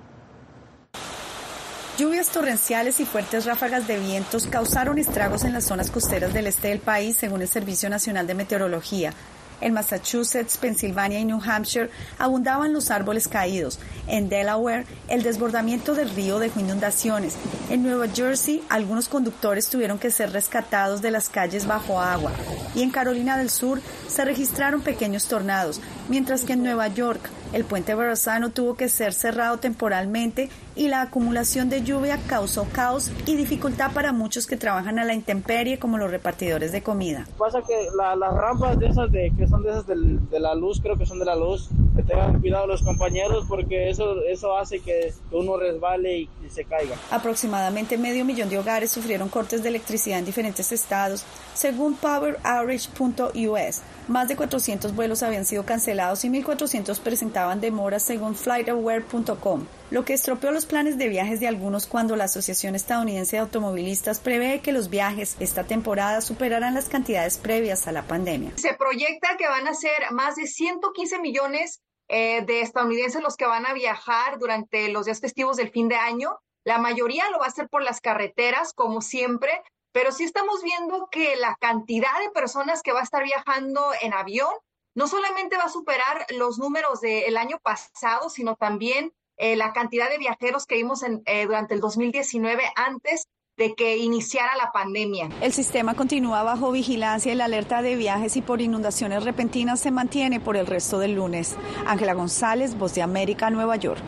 Lluvias 1.99 2.29
torrenciales 2.29 2.99
y 2.99 3.05
fuertes 3.05 3.45
ráfagas 3.45 3.85
de 3.85 3.99
vientos 3.99 4.47
causaron 4.47 4.97
estragos 4.97 5.43
en 5.43 5.53
las 5.53 5.65
zonas 5.65 5.91
costeras 5.91 6.33
del 6.33 6.47
este 6.47 6.69
del 6.69 6.79
país, 6.79 7.15
según 7.15 7.43
el 7.43 7.47
Servicio 7.47 7.91
Nacional 7.91 8.25
de 8.25 8.33
Meteorología. 8.33 9.13
En 9.61 9.73
Massachusetts, 9.73 10.57
Pensilvania 10.57 11.19
y 11.19 11.25
New 11.25 11.41
Hampshire 11.43 11.89
abundaban 12.17 12.73
los 12.73 12.91
árboles 12.91 13.27
caídos. 13.27 13.79
En 14.07 14.29
Delaware, 14.29 14.85
el 15.07 15.23
desbordamiento 15.23 15.95
del 15.95 16.09
río 16.09 16.39
dejó 16.39 16.59
inundaciones. 16.59 17.35
En 17.69 17.83
Nueva 17.83 18.07
Jersey, 18.07 18.63
algunos 18.69 19.09
conductores 19.09 19.69
tuvieron 19.69 19.99
que 19.99 20.11
ser 20.11 20.31
rescatados 20.31 21.01
de 21.01 21.11
las 21.11 21.29
calles 21.29 21.67
bajo 21.67 22.01
agua. 22.01 22.31
Y 22.75 22.83
en 22.83 22.91
Carolina 22.91 23.37
del 23.37 23.49
Sur 23.49 23.81
se 24.07 24.25
registraron 24.25 24.81
pequeños 24.81 25.27
tornados, 25.27 25.81
mientras 26.07 26.43
que 26.43 26.53
en 26.53 26.63
Nueva 26.63 26.87
York, 26.87 27.29
el 27.53 27.65
puente 27.65 27.95
Verrazano 27.95 28.51
tuvo 28.51 28.75
que 28.75 28.89
ser 28.89 29.13
cerrado 29.13 29.57
temporalmente 29.57 30.49
y 30.79 30.87
la 30.87 31.01
acumulación 31.01 31.69
de 31.69 31.83
lluvia 31.83 32.17
causó 32.25 32.65
caos 32.71 33.11
y 33.25 33.35
dificultad 33.35 33.91
para 33.91 34.13
muchos 34.13 34.47
que 34.47 34.55
trabajan 34.55 34.97
a 34.97 35.03
la 35.03 35.13
intemperie 35.13 35.77
como 35.77 35.97
los 35.97 36.09
repartidores 36.09 36.71
de 36.71 36.81
comida. 36.81 37.27
Pasa 37.37 37.61
que 37.67 37.89
las 37.97 38.33
rampas 38.33 38.79
de 38.79 38.87
esas 38.87 39.11
de, 39.11 39.29
que 39.37 39.45
son 39.45 39.61
de 39.61 39.71
esas 39.71 39.85
de 39.85 40.39
la 40.39 40.55
luz, 40.55 40.79
creo 40.81 40.97
que 40.97 41.05
son 41.05 41.19
de 41.19 41.25
la 41.25 41.35
luz, 41.35 41.67
que 41.97 42.03
tengan 42.03 42.39
cuidado 42.39 42.65
los 42.65 42.81
compañeros 42.81 43.43
porque 43.49 43.89
eso, 43.89 44.23
eso 44.23 44.57
hace 44.57 44.79
que 44.79 45.13
uno 45.31 45.57
resbale 45.57 46.19
y, 46.19 46.29
se 46.49 46.63
caiga. 46.63 46.95
Aproximadamente 47.11 47.97
medio 47.97 48.23
millón 48.23 48.49
de 48.49 48.57
hogares 48.57 48.89
sufrieron 48.89 49.27
cortes 49.27 49.61
de 49.61 49.69
electricidad 49.69 50.19
en 50.19 50.25
diferentes 50.25 50.71
estados, 50.71 51.25
según 51.53 51.95
PowerOutage.us. 51.95 53.81
Más 54.07 54.27
de 54.27 54.35
400 54.35 54.95
vuelos 54.95 55.21
habían 55.21 55.45
sido 55.45 55.63
cancelados 55.65 56.23
y 56.25 56.29
1.400 56.29 56.97
presentaban 56.99 57.61
demoras 57.61 58.01
según 58.01 58.33
FlightAware.com, 58.33 59.65
lo 59.91 60.05
que 60.05 60.13
estropeó 60.13 60.51
los 60.51 60.65
planes 60.65 60.97
de 60.97 61.07
viajes 61.07 61.39
de 61.39 61.47
algunos 61.47 61.87
cuando 61.87 62.15
la 62.15 62.25
Asociación 62.25 62.75
Estadounidense 62.75 63.35
de 63.35 63.41
Automovilistas 63.41 64.19
prevé 64.19 64.61
que 64.61 64.71
los 64.71 64.89
viajes 64.89 65.35
esta 65.39 65.63
temporada 65.63 66.21
superarán 66.21 66.75
las 66.75 66.89
cantidades 66.89 67.37
previas 67.37 67.87
a 67.87 67.91
la 67.91 68.03
pandemia. 68.03 68.53
Se 68.57 68.75
proyecta 68.75 69.35
que 69.37 69.47
van 69.47 69.67
a 69.67 69.73
ser 69.73 70.11
más 70.11 70.35
de 70.35 70.45
115 70.45 71.19
millones 71.19 71.81
eh, 72.07 72.43
de 72.45 72.61
estadounidenses 72.61 73.21
los 73.21 73.35
que 73.35 73.45
van 73.45 73.65
a 73.65 73.73
viajar 73.73 74.39
durante 74.39 74.89
los 74.89 75.05
días 75.05 75.19
festivos 75.19 75.57
del 75.57 75.71
fin 75.71 75.87
de 75.87 75.95
año. 75.95 76.39
La 76.63 76.77
mayoría 76.77 77.29
lo 77.29 77.39
va 77.39 77.45
a 77.45 77.49
hacer 77.49 77.67
por 77.69 77.83
las 77.83 78.01
carreteras, 78.01 78.73
como 78.73 79.01
siempre, 79.01 79.61
pero 79.91 80.11
sí 80.11 80.23
estamos 80.23 80.61
viendo 80.61 81.07
que 81.11 81.35
la 81.35 81.55
cantidad 81.59 82.19
de 82.19 82.29
personas 82.31 82.81
que 82.83 82.91
va 82.91 82.99
a 82.99 83.03
estar 83.03 83.23
viajando 83.23 83.81
en 84.01 84.13
avión 84.13 84.51
no 84.95 85.07
solamente 85.07 85.57
va 85.57 85.63
a 85.63 85.69
superar 85.69 86.25
los 86.29 86.57
números 86.57 86.99
del 87.01 87.37
año 87.37 87.59
pasado, 87.59 88.29
sino 88.29 88.55
también 88.55 89.13
eh, 89.39 89.55
la 89.55 89.73
cantidad 89.73 90.09
de 90.09 90.17
viajeros 90.17 90.65
que 90.65 90.75
vimos 90.75 91.01
en, 91.01 91.23
eh, 91.25 91.45
durante 91.45 91.73
el 91.73 91.79
2019 91.79 92.61
antes 92.75 93.25
de 93.57 93.73
que 93.75 93.97
iniciara 93.97 94.55
la 94.55 94.71
pandemia. 94.71 95.29
El 95.41 95.51
sistema 95.51 95.93
continúa 95.93 96.43
bajo 96.43 96.71
vigilancia 96.71 97.33
y 97.33 97.35
la 97.35 97.45
alerta 97.45 97.81
de 97.81 97.95
viajes 97.95 98.37
y 98.37 98.41
por 98.41 98.61
inundaciones 98.61 99.23
repentinas 99.23 99.79
se 99.79 99.91
mantiene 99.91 100.39
por 100.39 100.55
el 100.55 100.65
resto 100.65 100.99
del 100.99 101.15
lunes. 101.15 101.57
Ángela 101.85 102.13
González, 102.13 102.77
Voz 102.77 102.95
de 102.95 103.01
América, 103.01 103.49
Nueva 103.49 103.75
York. 103.75 104.03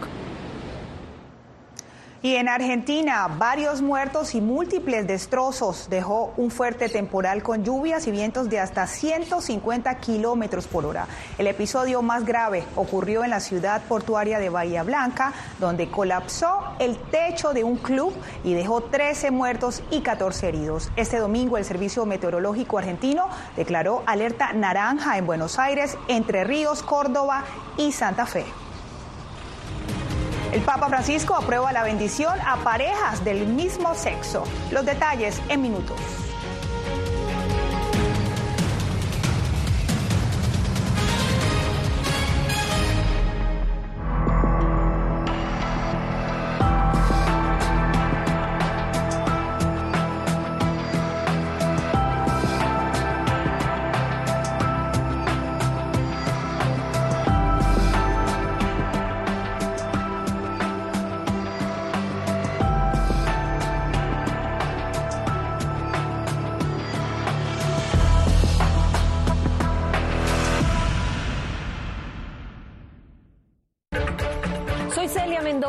Y 2.24 2.36
en 2.36 2.50
Argentina, 2.50 3.28
varios 3.40 3.82
muertos 3.82 4.36
y 4.36 4.42
múltiples 4.42 5.08
destrozos 5.08 5.90
dejó 5.90 6.34
un 6.38 6.52
fuerte 6.52 6.88
temporal 6.88 7.42
con 7.42 7.64
lluvias 7.64 8.06
y 8.06 8.12
vientos 8.12 8.48
de 8.48 8.60
hasta 8.60 8.86
150 8.86 9.98
kilómetros 9.98 10.68
por 10.68 10.86
hora. 10.86 11.08
El 11.40 11.48
episodio 11.48 12.04
más 12.04 12.24
grave 12.24 12.64
ocurrió 12.76 13.24
en 13.24 13.32
la 13.32 13.40
ciudad 13.40 13.82
portuaria 13.90 14.38
de 14.38 14.50
Bahía 14.50 14.84
Blanca, 14.84 15.34
donde 15.60 15.90
colapsó 15.90 16.60
el 16.78 16.96
techo 16.96 17.54
de 17.54 17.64
un 17.64 17.78
club 17.78 18.14
y 18.44 18.54
dejó 18.54 18.82
13 18.82 19.32
muertos 19.32 19.82
y 19.90 20.02
14 20.02 20.48
heridos. 20.48 20.92
Este 20.98 21.18
domingo, 21.18 21.58
el 21.58 21.66
Servicio 21.66 22.06
Meteorológico 22.06 22.78
Argentino 22.78 23.30
declaró 23.56 24.04
alerta 24.06 24.54
naranja 24.54 25.18
en 25.18 25.26
Buenos 25.26 25.58
Aires, 25.58 25.98
Entre 26.08 26.44
Ríos, 26.44 26.84
Córdoba 26.84 27.46
y 27.78 27.94
Santa 27.94 28.28
Fe. 28.28 28.46
El 30.52 30.62
Papa 30.62 30.90
Francisco 30.90 31.34
aprueba 31.34 31.72
la 31.72 31.84
bendición 31.84 32.38
a 32.46 32.58
parejas 32.58 33.24
del 33.24 33.48
mismo 33.48 33.96
sexo. 33.96 34.44
Los 34.72 34.86
detalles 34.86 35.42
en 35.48 35.62
minutos. 35.62 36.21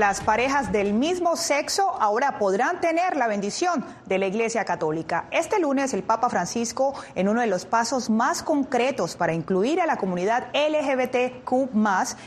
Las 0.00 0.22
parejas 0.22 0.72
del 0.72 0.94
mismo 0.94 1.36
sexo 1.36 1.94
ahora 2.00 2.38
podrán 2.38 2.80
tener 2.80 3.18
la 3.18 3.26
bendición 3.26 3.84
de 4.06 4.16
la 4.16 4.28
Iglesia 4.28 4.64
Católica. 4.64 5.26
Este 5.30 5.60
lunes 5.60 5.92
el 5.92 6.02
Papa 6.02 6.30
Francisco, 6.30 6.94
en 7.14 7.28
uno 7.28 7.42
de 7.42 7.46
los 7.46 7.66
pasos 7.66 8.08
más 8.08 8.42
concretos 8.42 9.14
para 9.14 9.34
incluir 9.34 9.78
a 9.78 9.84
la 9.84 9.98
comunidad 9.98 10.46
LGBTQ 10.54 11.52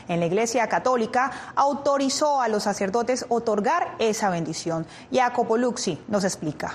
en 0.06 0.20
la 0.20 0.26
Iglesia 0.26 0.68
Católica, 0.68 1.32
autorizó 1.56 2.40
a 2.40 2.46
los 2.46 2.62
sacerdotes 2.62 3.26
otorgar 3.28 3.96
esa 3.98 4.30
bendición. 4.30 4.86
Jacopo 5.10 5.56
Luxi 5.56 6.00
nos 6.06 6.22
explica. 6.22 6.74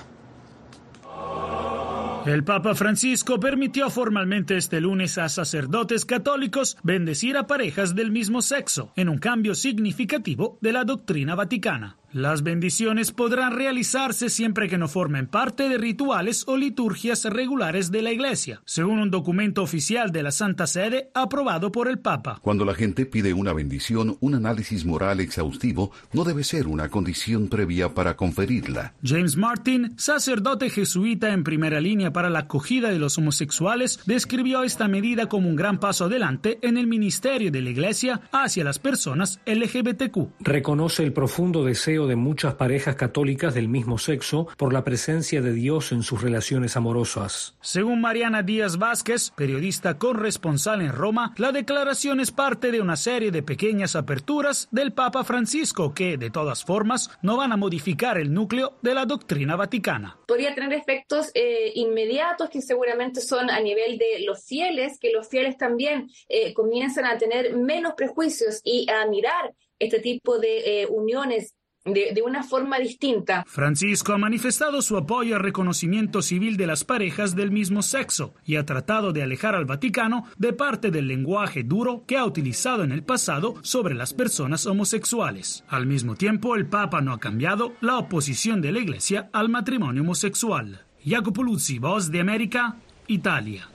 El 2.25 2.43
Papa 2.43 2.75
Francisco 2.75 3.39
permitió 3.39 3.89
formalmente 3.89 4.57
este 4.57 4.81
lunes 4.81 5.17
a 5.17 5.29
sacerdotes 5.29 6.05
católicos 6.05 6.77
bendecir 6.83 7.37
a 7.37 7.47
parejas 7.47 7.95
del 7.95 8.11
mismo 8.11 8.41
sexo, 8.41 8.91
en 8.95 9.09
un 9.09 9.17
cambio 9.17 9.55
significativo 9.55 10.57
de 10.61 10.73
la 10.73 10.83
doctrina 10.83 11.35
vaticana. 11.35 11.97
Las 12.11 12.41
bendiciones 12.41 13.11
podrán 13.11 13.53
realizarse 13.53 14.29
siempre 14.29 14.67
que 14.67 14.79
no 14.79 14.87
formen 14.87 15.27
parte 15.27 15.69
de 15.69 15.77
rituales 15.77 16.43
o 16.47 16.57
liturgias 16.57 17.23
regulares 17.25 17.91
de 17.91 18.01
la 18.01 18.11
Iglesia, 18.11 18.63
según 18.65 18.97
un 18.97 19.11
documento 19.11 19.61
oficial 19.61 20.11
de 20.11 20.23
la 20.23 20.31
Santa 20.31 20.65
Sede 20.65 21.11
aprobado 21.13 21.71
por 21.71 21.87
el 21.87 21.99
Papa. 21.99 22.39
Cuando 22.41 22.65
la 22.65 22.73
gente 22.73 23.05
pide 23.05 23.31
una 23.33 23.53
bendición, 23.53 24.17
un 24.21 24.33
análisis 24.33 24.85
moral 24.85 25.19
exhaustivo 25.19 25.91
no 26.11 26.23
debe 26.23 26.43
ser 26.43 26.65
una 26.65 26.89
condición 26.89 27.47
previa 27.47 27.93
para 27.93 28.15
conferirla. 28.15 28.95
James 29.03 29.37
Martin, 29.37 29.93
sacerdote 29.95 30.71
jesuita 30.71 31.31
en 31.31 31.43
primera 31.43 31.79
línea 31.79 32.11
para 32.11 32.31
la 32.31 32.39
acogida 32.39 32.89
de 32.89 32.97
los 32.97 33.19
homosexuales, 33.19 33.99
describió 34.07 34.63
esta 34.63 34.87
medida 34.87 35.29
como 35.29 35.47
un 35.47 35.55
gran 35.55 35.79
paso 35.79 36.05
adelante 36.05 36.57
en 36.63 36.79
el 36.79 36.87
ministerio 36.87 37.51
de 37.51 37.61
la 37.61 37.69
Iglesia 37.69 38.21
hacia 38.31 38.63
las 38.63 38.79
personas 38.79 39.39
LGBTQ. 39.45 40.39
Reconoce 40.39 41.03
el 41.03 41.13
profundo 41.13 41.63
deseo 41.63 41.98
deseo 41.99 42.07
de 42.07 42.15
muchas 42.15 42.53
parejas 42.55 42.95
católicas 42.95 43.53
del 43.53 43.67
mismo 43.67 43.97
sexo 43.97 44.47
por 44.57 44.71
la 44.71 44.83
presencia 44.83 45.41
de 45.41 45.51
Dios 45.51 45.91
en 45.91 46.03
sus 46.03 46.21
relaciones 46.21 46.77
amorosas. 46.77 47.55
Según 47.61 47.99
Mariana 47.99 48.41
Díaz 48.41 48.77
Vázquez, 48.77 49.31
periodista 49.31 49.97
corresponsal 49.97 50.81
en 50.81 50.93
Roma, 50.93 51.33
la 51.37 51.51
declaración 51.51 52.21
es 52.21 52.31
parte 52.31 52.71
de 52.71 52.79
una 52.79 52.95
serie 52.95 53.31
de 53.31 53.43
pequeñas 53.43 53.95
aperturas 53.95 54.69
del 54.71 54.93
Papa 54.93 55.23
Francisco 55.25 55.93
que, 55.93 56.17
de 56.17 56.29
todas 56.29 56.63
formas, 56.63 57.09
no 57.21 57.35
van 57.35 57.51
a 57.51 57.57
modificar 57.57 58.17
el 58.17 58.33
núcleo 58.33 58.77
de 58.81 58.93
la 58.93 59.05
doctrina 59.05 59.57
vaticana. 59.57 60.17
Podría 60.27 60.55
tener 60.55 60.71
efectos 60.73 61.31
eh, 61.33 61.71
inmediatos 61.75 62.49
que 62.49 62.61
seguramente 62.61 63.19
son 63.19 63.49
a 63.49 63.59
nivel 63.59 63.97
de 63.97 64.23
los 64.25 64.45
fieles, 64.45 64.99
que 64.99 65.11
los 65.11 65.27
fieles 65.27 65.57
también 65.57 66.09
eh, 66.29 66.53
comienzan 66.53 67.05
a 67.05 67.17
tener 67.17 67.57
menos 67.57 67.93
prejuicios 67.97 68.61
y 68.63 68.89
a 68.89 69.05
mirar 69.07 69.53
este 69.79 69.99
tipo 69.99 70.37
de 70.39 70.81
eh, 70.81 70.87
uniones 70.87 71.55
de, 71.85 72.21
una 72.25 72.43
forma 72.43 72.77
distinta. 72.79 73.43
Francisco 73.47 74.13
ha 74.13 74.17
manifestado 74.17 74.81
su 74.81 74.97
apoyo 74.97 75.35
al 75.35 75.41
reconocimiento 75.41 76.21
civil 76.21 76.57
de 76.57 76.67
las 76.67 76.83
parejas 76.83 77.35
del 77.35 77.51
mismo 77.51 77.81
sexo 77.81 78.33
y 78.45 78.57
ha 78.57 78.65
tratado 78.65 79.13
de 79.13 79.23
alejar 79.23 79.55
al 79.55 79.65
Vaticano 79.65 80.25
de 80.37 80.53
parte 80.53 80.91
del 80.91 81.07
lenguaje 81.07 81.63
duro 81.63 82.03
que 82.05 82.17
ha 82.17 82.25
utilizado 82.25 82.83
en 82.83 82.91
el 82.91 83.03
pasado 83.03 83.55
sobre 83.61 83.95
las 83.95 84.13
personas 84.13 84.65
homosexuales. 84.65 85.63
Al 85.67 85.85
mismo 85.85 86.15
tiempo, 86.15 86.55
el 86.55 86.67
Papa 86.67 87.01
no 87.01 87.13
ha 87.13 87.19
cambiado 87.19 87.73
la 87.81 87.97
oposición 87.97 88.61
de 88.61 88.71
la 88.71 88.79
Iglesia 88.79 89.29
al 89.33 89.49
matrimonio 89.49 90.01
homosexual. 90.01 90.85
Jacopo 91.05 91.43
Luzzi, 91.43 91.79
Voz 91.79 92.11
de 92.11 92.19
América, 92.19 92.75
Italia. 93.07 93.69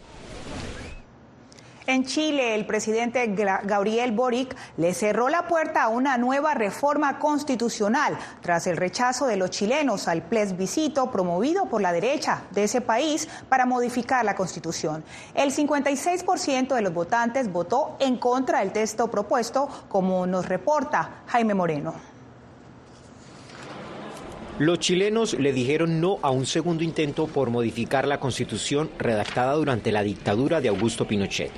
En 1.86 2.06
Chile, 2.06 2.54
el 2.54 2.64
presidente 2.64 3.26
Gabriel 3.26 4.12
Boric 4.12 4.56
le 4.78 4.94
cerró 4.94 5.28
la 5.28 5.46
puerta 5.46 5.82
a 5.82 5.88
una 5.88 6.16
nueva 6.16 6.54
reforma 6.54 7.18
constitucional 7.18 8.16
tras 8.40 8.66
el 8.66 8.78
rechazo 8.78 9.26
de 9.26 9.36
los 9.36 9.50
chilenos 9.50 10.08
al 10.08 10.22
plebiscito 10.22 11.10
promovido 11.10 11.66
por 11.66 11.82
la 11.82 11.92
derecha 11.92 12.44
de 12.52 12.64
ese 12.64 12.80
país 12.80 13.28
para 13.50 13.66
modificar 13.66 14.24
la 14.24 14.34
constitución. 14.34 15.04
El 15.34 15.54
56% 15.54 16.74
de 16.74 16.80
los 16.80 16.94
votantes 16.94 17.52
votó 17.52 17.96
en 18.00 18.16
contra 18.16 18.60
del 18.60 18.72
texto 18.72 19.10
propuesto, 19.10 19.68
como 19.88 20.26
nos 20.26 20.48
reporta 20.48 21.22
Jaime 21.26 21.52
Moreno. 21.52 22.13
Los 24.60 24.78
chilenos 24.78 25.34
le 25.34 25.52
dijeron 25.52 26.00
no 26.00 26.20
a 26.22 26.30
un 26.30 26.46
segundo 26.46 26.84
intento 26.84 27.26
por 27.26 27.50
modificar 27.50 28.06
la 28.06 28.20
constitución 28.20 28.88
redactada 29.00 29.54
durante 29.54 29.90
la 29.90 30.04
dictadura 30.04 30.60
de 30.60 30.68
Augusto 30.68 31.08
Pinochet. 31.08 31.50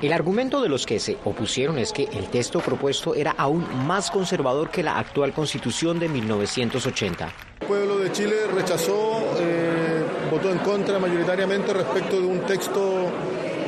El 0.00 0.14
argumento 0.14 0.62
de 0.62 0.70
los 0.70 0.86
que 0.86 0.98
se 1.00 1.18
opusieron 1.26 1.78
es 1.78 1.92
que 1.92 2.04
el 2.04 2.30
texto 2.30 2.60
propuesto 2.60 3.14
era 3.14 3.32
aún 3.32 3.66
más 3.86 4.10
conservador 4.10 4.70
que 4.70 4.82
la 4.82 4.98
actual 4.98 5.34
constitución 5.34 5.98
de 5.98 6.08
1980. 6.08 7.30
El 7.60 7.66
pueblo 7.66 7.98
de 7.98 8.10
Chile 8.10 8.36
rechazó, 8.54 9.20
eh, 9.38 10.02
votó 10.30 10.50
en 10.50 10.58
contra 10.60 10.98
mayoritariamente 10.98 11.74
respecto 11.74 12.22
de 12.22 12.26
un 12.26 12.40
texto 12.46 13.10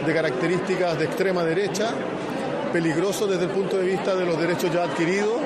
de 0.07 0.15
características 0.15 0.99
de 0.99 1.05
extrema 1.05 1.45
derecha, 1.45 1.91
peligroso 2.73 3.27
desde 3.27 3.45
el 3.45 3.51
punto 3.51 3.77
de 3.77 3.89
vista 3.89 4.17
de 4.17 4.25
los 4.25 4.41
derechos 4.41 4.73
ya 4.73 4.85
adquiridos 4.85 5.42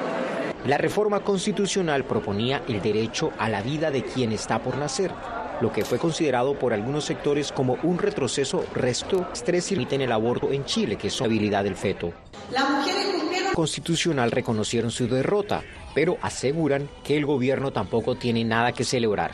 la 0.67 0.79
reforma 0.79 1.21
constitucional 1.21 2.05
proponía 2.05 2.63
el 2.67 2.83
derecho 2.83 3.33
a 3.39 3.49
la 3.49 3.63
vida 3.63 3.91
de 3.91 4.03
quien 4.03 4.33
está 4.33 4.61
por 4.61 4.77
nacer, 4.77 5.13
lo 5.61 5.73
que 5.73 5.85
fue 5.85 5.99
considerado 5.99 6.59
por 6.59 6.73
algunos 6.73 7.05
sectores 7.05 7.53
como 7.53 7.75
un 7.83 7.99
retroceso 7.99 8.65
resto 8.75 9.29
estrés 9.33 9.71
y 9.73 9.75
el 9.77 10.13
aborto 10.13 10.53
en 10.53 10.65
Chile, 10.65 10.97
que 10.97 11.09
es 11.09 11.21
la 11.21 11.27
habilidad 11.27 11.65
del 11.65 11.77
feto. 11.77 12.13
Las 12.51 12.69
mujeres 12.69 13.07
constitucional 13.55 14.33
reconocieron 14.33 14.91
su 14.91 15.07
derrota, 15.09 15.63
pero 15.95 16.19
aseguran 16.21 16.91
que 17.05 17.17
el 17.17 17.25
gobierno 17.25 17.73
tampoco 17.73 18.17
tiene 18.17 18.45
nada 18.45 18.73
que 18.73 18.85
celebrar. 18.85 19.33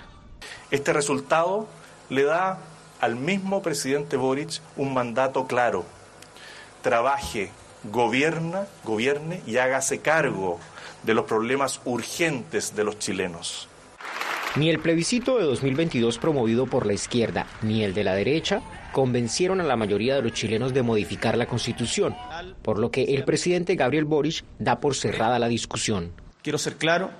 Este 0.70 0.92
resultado 0.92 1.66
le 2.08 2.22
da 2.24 2.58
al 3.00 3.16
mismo 3.16 3.62
presidente 3.62 4.16
Boric 4.16 4.60
un 4.76 4.94
mandato 4.94 5.46
claro. 5.46 5.84
Trabaje, 6.82 7.50
gobierna, 7.84 8.66
gobierne 8.84 9.42
y 9.44 9.56
hágase 9.56 10.00
cargo 10.00 10.60
de 11.02 11.14
los 11.14 11.24
problemas 11.24 11.80
urgentes 11.84 12.74
de 12.74 12.84
los 12.84 12.98
chilenos. 12.98 13.68
Ni 14.54 14.68
el 14.68 14.80
plebiscito 14.80 15.38
de 15.38 15.44
2022 15.44 16.18
promovido 16.18 16.66
por 16.66 16.84
la 16.84 16.92
izquierda 16.92 17.46
ni 17.62 17.84
el 17.84 17.94
de 17.94 18.04
la 18.04 18.14
derecha 18.14 18.60
convencieron 18.92 19.62
a 19.62 19.64
la 19.64 19.76
mayoría 19.76 20.14
de 20.14 20.22
los 20.22 20.32
chilenos 20.32 20.74
de 20.74 20.82
modificar 20.82 21.38
la 21.38 21.46
constitución, 21.46 22.14
por 22.60 22.78
lo 22.78 22.90
que 22.90 23.04
el 23.14 23.24
presidente 23.24 23.76
Gabriel 23.76 24.04
Boric 24.04 24.44
da 24.58 24.78
por 24.78 24.94
cerrada 24.94 25.38
la 25.38 25.48
discusión. 25.48 26.12
Quiero 26.42 26.58
ser 26.58 26.76
claro, 26.76 27.10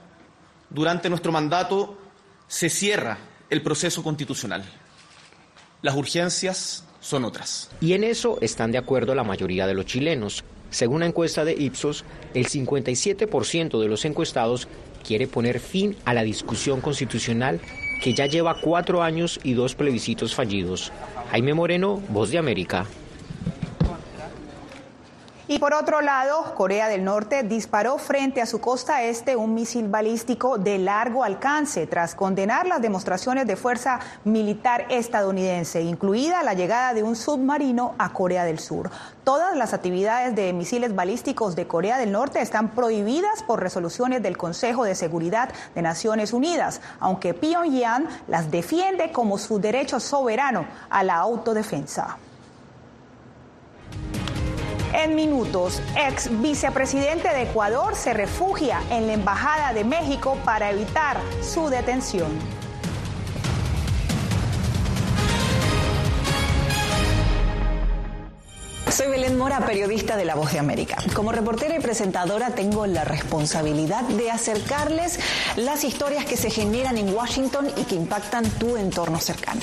durante 0.68 1.09
nuestro 1.09 1.33
mandato 1.33 1.97
se 2.49 2.68
cierra 2.68 3.16
el 3.49 3.62
proceso 3.62 4.03
constitucional. 4.03 4.62
Las 5.81 5.97
urgencias 5.97 6.85
son 7.01 7.25
otras. 7.25 7.71
Y 7.81 7.95
en 7.95 8.05
eso 8.05 8.38
están 8.42 8.73
de 8.73 8.79
acuerdo 8.79 9.14
la 9.14 9.25
mayoría 9.25 9.66
de 9.66 9.75
los 9.75 9.87
chilenos, 9.87 10.45
según 10.73 10.97
una 10.97 11.07
encuesta 11.07 11.45
de 11.45 11.53
Ipsos, 11.53 12.05
el 12.35 12.49
57% 12.49 13.81
de 13.81 13.89
los 13.89 14.05
encuestados 14.05 14.69
quiere 15.07 15.27
poner 15.27 15.61
fin 15.61 15.97
a 16.05 16.15
la 16.15 16.23
discusión 16.23 16.81
constitucional 16.81 17.61
que 18.03 18.15
ya 18.15 18.27
lleva 18.27 18.61
cuatro 18.61 19.03
años 19.03 19.39
y 19.45 19.53
dos 19.53 19.75
plebiscitos 19.75 20.35
fallidos. 20.35 20.91
Jaime 21.31 21.55
Moreno, 21.55 22.03
Voz 22.09 22.31
de 22.31 22.39
América. 22.39 22.87
Y 25.53 25.59
por 25.59 25.75
otro 25.75 26.01
lado, 26.01 26.55
Corea 26.55 26.88
del 26.88 27.05
Norte 27.05 27.43
disparó 27.43 27.99
frente 27.99 28.41
a 28.41 28.47
su 28.47 28.59
costa 28.59 29.03
este 29.03 29.37
un 29.37 29.53
misil 29.53 29.87
balístico 29.87 30.57
de 30.57 30.79
largo 30.79 31.25
alcance 31.25 31.87
tras 31.87 32.15
condenar 32.15 32.67
las 32.67 32.81
demostraciones 32.81 33.47
de 33.47 33.57
fuerza 33.57 34.01
militar 34.25 34.87
estadounidense, 34.88 35.83
incluida 35.83 36.43
la 36.43 36.55
llegada 36.55 36.95
de 36.95 37.03
un 37.03 37.17
submarino 37.17 37.95
a 37.99 38.15
Corea 38.15 38.47
del 38.47 38.61
Sur. 38.61 38.91
Todas 39.25 39.55
las 39.55 39.75
actividades 39.75 40.35
de 40.35 40.55
misiles 40.55 40.95
balísticos 40.95 41.55
de 41.55 41.67
Corea 41.67 41.99
del 41.99 42.12
Norte 42.12 42.41
están 42.41 42.71
prohibidas 42.71 43.43
por 43.43 43.61
resoluciones 43.61 44.23
del 44.23 44.38
Consejo 44.38 44.85
de 44.85 44.95
Seguridad 44.95 45.51
de 45.75 45.83
Naciones 45.83 46.33
Unidas, 46.33 46.81
aunque 46.99 47.35
Pyongyang 47.35 48.09
las 48.27 48.51
defiende 48.51 49.12
como 49.12 49.37
su 49.37 49.61
derecho 49.61 50.01
soberano 50.01 50.65
a 50.88 51.03
la 51.03 51.17
autodefensa. 51.17 52.17
En 54.94 55.14
minutos, 55.14 55.81
ex 55.96 56.28
vicepresidente 56.42 57.28
de 57.28 57.42
Ecuador 57.42 57.96
se 57.96 58.12
refugia 58.12 58.81
en 58.90 59.07
la 59.07 59.14
Embajada 59.14 59.72
de 59.72 59.85
México 59.85 60.37
para 60.44 60.70
evitar 60.70 61.18
su 61.42 61.70
detención. 61.70 62.31
Soy 68.90 69.09
Belén 69.09 69.38
Mora, 69.38 69.64
periodista 69.64 70.16
de 70.16 70.26
La 70.26 70.35
Voz 70.35 70.52
de 70.52 70.59
América. 70.59 70.98
Como 71.14 71.33
reportera 71.33 71.74
y 71.74 71.81
presentadora 71.81 72.50
tengo 72.50 72.87
la 72.87 73.05
responsabilidad 73.05 74.02
de 74.02 74.31
acercarles 74.31 75.18
las 75.57 75.85
historias 75.85 76.26
que 76.26 76.37
se 76.37 76.50
generan 76.50 76.98
en 76.98 77.14
Washington 77.14 77.68
y 77.78 77.85
que 77.85 77.94
impactan 77.94 78.44
tu 78.44 78.76
entorno 78.76 79.18
cercano. 79.18 79.62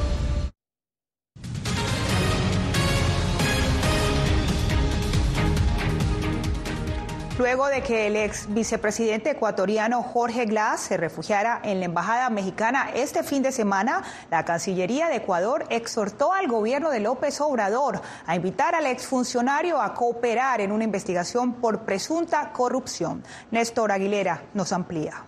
Luego 7.41 7.65
de 7.65 7.81
que 7.81 8.05
el 8.05 8.17
ex 8.17 8.53
vicepresidente 8.53 9.31
ecuatoriano 9.31 10.03
Jorge 10.03 10.45
Glass 10.45 10.81
se 10.81 10.95
refugiara 10.95 11.59
en 11.63 11.79
la 11.79 11.85
embajada 11.85 12.29
mexicana 12.29 12.91
este 12.93 13.23
fin 13.23 13.41
de 13.41 13.51
semana, 13.51 14.03
la 14.29 14.45
Cancillería 14.45 15.07
de 15.07 15.15
Ecuador 15.15 15.65
exhortó 15.71 16.33
al 16.33 16.47
gobierno 16.47 16.91
de 16.91 16.99
López 16.99 17.41
Obrador 17.41 17.99
a 18.27 18.35
invitar 18.35 18.75
al 18.75 18.85
exfuncionario 18.85 19.81
a 19.81 19.95
cooperar 19.95 20.61
en 20.61 20.71
una 20.71 20.83
investigación 20.83 21.53
por 21.53 21.79
presunta 21.79 22.51
corrupción. 22.51 23.23
Néstor 23.49 23.91
Aguilera 23.91 24.43
nos 24.53 24.71
amplía. 24.71 25.25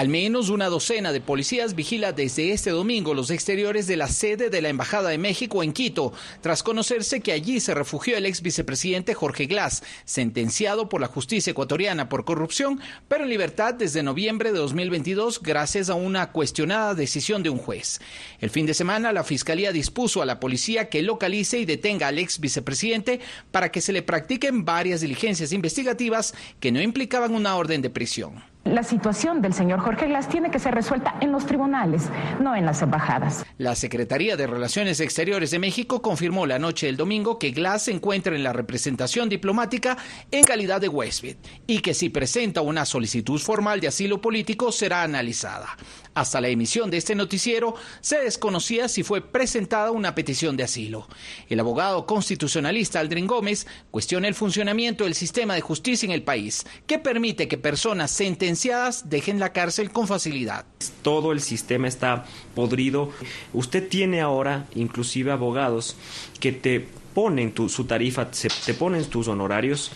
Al 0.00 0.08
menos 0.08 0.48
una 0.48 0.70
docena 0.70 1.12
de 1.12 1.20
policías 1.20 1.74
vigila 1.74 2.12
desde 2.12 2.52
este 2.52 2.70
domingo 2.70 3.12
los 3.12 3.30
exteriores 3.30 3.86
de 3.86 3.98
la 3.98 4.08
sede 4.08 4.48
de 4.48 4.62
la 4.62 4.70
Embajada 4.70 5.10
de 5.10 5.18
México 5.18 5.62
en 5.62 5.74
Quito, 5.74 6.14
tras 6.40 6.62
conocerse 6.62 7.20
que 7.20 7.32
allí 7.32 7.60
se 7.60 7.74
refugió 7.74 8.16
el 8.16 8.24
ex 8.24 8.40
vicepresidente 8.40 9.12
Jorge 9.12 9.44
Glass, 9.44 9.82
sentenciado 10.06 10.88
por 10.88 11.02
la 11.02 11.08
justicia 11.08 11.50
ecuatoriana 11.50 12.08
por 12.08 12.24
corrupción, 12.24 12.80
pero 13.08 13.24
en 13.24 13.28
libertad 13.28 13.74
desde 13.74 14.02
noviembre 14.02 14.52
de 14.52 14.60
2022 14.60 15.42
gracias 15.42 15.90
a 15.90 15.96
una 15.96 16.32
cuestionada 16.32 16.94
decisión 16.94 17.42
de 17.42 17.50
un 17.50 17.58
juez. 17.58 18.00
El 18.38 18.48
fin 18.48 18.64
de 18.64 18.72
semana 18.72 19.12
la 19.12 19.22
Fiscalía 19.22 19.70
dispuso 19.70 20.22
a 20.22 20.26
la 20.26 20.40
policía 20.40 20.88
que 20.88 21.02
localice 21.02 21.58
y 21.58 21.66
detenga 21.66 22.08
al 22.08 22.18
ex 22.18 22.40
vicepresidente 22.40 23.20
para 23.50 23.70
que 23.70 23.82
se 23.82 23.92
le 23.92 24.00
practiquen 24.00 24.64
varias 24.64 25.02
diligencias 25.02 25.52
investigativas 25.52 26.32
que 26.58 26.72
no 26.72 26.80
implicaban 26.80 27.34
una 27.34 27.54
orden 27.54 27.82
de 27.82 27.90
prisión. 27.90 28.49
La 28.64 28.82
situación 28.82 29.40
del 29.40 29.54
señor 29.54 29.80
Jorge 29.80 30.06
Glass 30.06 30.28
tiene 30.28 30.50
que 30.50 30.58
ser 30.58 30.74
resuelta 30.74 31.14
en 31.22 31.32
los 31.32 31.46
tribunales, 31.46 32.10
no 32.40 32.54
en 32.54 32.66
las 32.66 32.82
embajadas. 32.82 33.42
La 33.56 33.74
Secretaría 33.74 34.36
de 34.36 34.46
Relaciones 34.46 35.00
Exteriores 35.00 35.50
de 35.50 35.58
México 35.58 36.02
confirmó 36.02 36.44
la 36.44 36.58
noche 36.58 36.84
del 36.84 36.98
domingo 36.98 37.38
que 37.38 37.52
Glass 37.52 37.84
se 37.84 37.92
encuentra 37.92 38.36
en 38.36 38.42
la 38.42 38.52
representación 38.52 39.30
diplomática 39.30 39.96
en 40.30 40.44
calidad 40.44 40.78
de 40.78 40.88
huésped 40.88 41.36
y 41.66 41.80
que 41.80 41.94
si 41.94 42.10
presenta 42.10 42.60
una 42.60 42.84
solicitud 42.84 43.40
formal 43.40 43.80
de 43.80 43.88
asilo 43.88 44.20
político 44.20 44.70
será 44.72 45.04
analizada. 45.04 45.78
Hasta 46.14 46.40
la 46.40 46.48
emisión 46.48 46.90
de 46.90 46.96
este 46.96 47.14
noticiero 47.14 47.76
se 48.00 48.18
desconocía 48.18 48.88
si 48.88 49.02
fue 49.04 49.20
presentada 49.20 49.92
una 49.92 50.14
petición 50.14 50.56
de 50.56 50.64
asilo. 50.64 51.06
El 51.48 51.60
abogado 51.60 52.04
constitucionalista 52.04 52.98
Aldrin 52.98 53.28
Gómez 53.28 53.66
cuestiona 53.90 54.26
el 54.26 54.34
funcionamiento 54.34 55.04
del 55.04 55.14
sistema 55.14 55.54
de 55.54 55.60
justicia 55.60 56.06
en 56.06 56.12
el 56.12 56.22
país, 56.22 56.66
que 56.86 56.98
permite 56.98 57.46
que 57.46 57.58
personas 57.58 58.10
sentenciadas 58.10 59.08
dejen 59.08 59.38
la 59.38 59.52
cárcel 59.52 59.92
con 59.92 60.08
facilidad. 60.08 60.64
Todo 61.02 61.30
el 61.30 61.40
sistema 61.40 61.86
está 61.86 62.24
podrido. 62.54 63.10
Usted 63.52 63.88
tiene 63.88 64.20
ahora 64.20 64.66
inclusive 64.74 65.30
abogados 65.30 65.96
que 66.40 66.50
te 66.50 66.86
ponen 67.14 67.54
su 67.68 67.84
tarifa, 67.84 68.30
te 68.30 68.74
ponen 68.74 69.04
tus 69.04 69.28
honorarios 69.28 69.92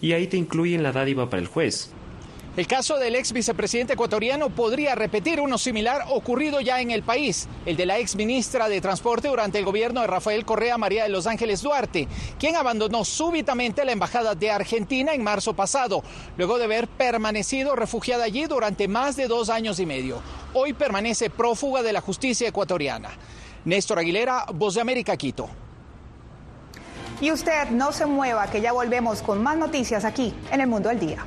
y 0.00 0.12
ahí 0.12 0.26
te 0.26 0.36
incluyen 0.36 0.82
la 0.82 0.92
dádiva 0.92 1.30
para 1.30 1.40
el 1.40 1.48
juez. 1.48 1.90
El 2.56 2.66
caso 2.66 2.96
del 2.96 3.16
ex 3.16 3.34
vicepresidente 3.34 3.92
ecuatoriano 3.92 4.48
podría 4.48 4.94
repetir 4.94 5.42
uno 5.42 5.58
similar 5.58 6.06
ocurrido 6.08 6.62
ya 6.62 6.80
en 6.80 6.90
el 6.90 7.02
país, 7.02 7.48
el 7.66 7.76
de 7.76 7.84
la 7.84 7.98
ex 7.98 8.16
ministra 8.16 8.70
de 8.70 8.80
Transporte 8.80 9.28
durante 9.28 9.58
el 9.58 9.66
gobierno 9.66 10.00
de 10.00 10.06
Rafael 10.06 10.46
Correa 10.46 10.78
María 10.78 11.02
de 11.02 11.10
Los 11.10 11.26
Ángeles 11.26 11.60
Duarte, 11.60 12.08
quien 12.38 12.56
abandonó 12.56 13.04
súbitamente 13.04 13.84
la 13.84 13.92
embajada 13.92 14.34
de 14.34 14.50
Argentina 14.50 15.12
en 15.12 15.22
marzo 15.22 15.52
pasado, 15.52 16.02
luego 16.38 16.56
de 16.56 16.64
haber 16.64 16.88
permanecido 16.88 17.76
refugiada 17.76 18.24
allí 18.24 18.46
durante 18.46 18.88
más 18.88 19.16
de 19.16 19.28
dos 19.28 19.50
años 19.50 19.78
y 19.78 19.84
medio. 19.84 20.22
Hoy 20.54 20.72
permanece 20.72 21.28
prófuga 21.28 21.82
de 21.82 21.92
la 21.92 22.00
justicia 22.00 22.48
ecuatoriana. 22.48 23.10
Néstor 23.66 23.98
Aguilera, 23.98 24.46
Voz 24.54 24.76
de 24.76 24.80
América, 24.80 25.14
Quito. 25.18 25.50
Y 27.20 27.32
usted 27.32 27.68
no 27.68 27.92
se 27.92 28.06
mueva, 28.06 28.50
que 28.50 28.62
ya 28.62 28.72
volvemos 28.72 29.20
con 29.20 29.42
más 29.42 29.58
noticias 29.58 30.06
aquí 30.06 30.32
en 30.50 30.62
el 30.62 30.68
Mundo 30.68 30.88
al 30.88 30.98
Día. 30.98 31.26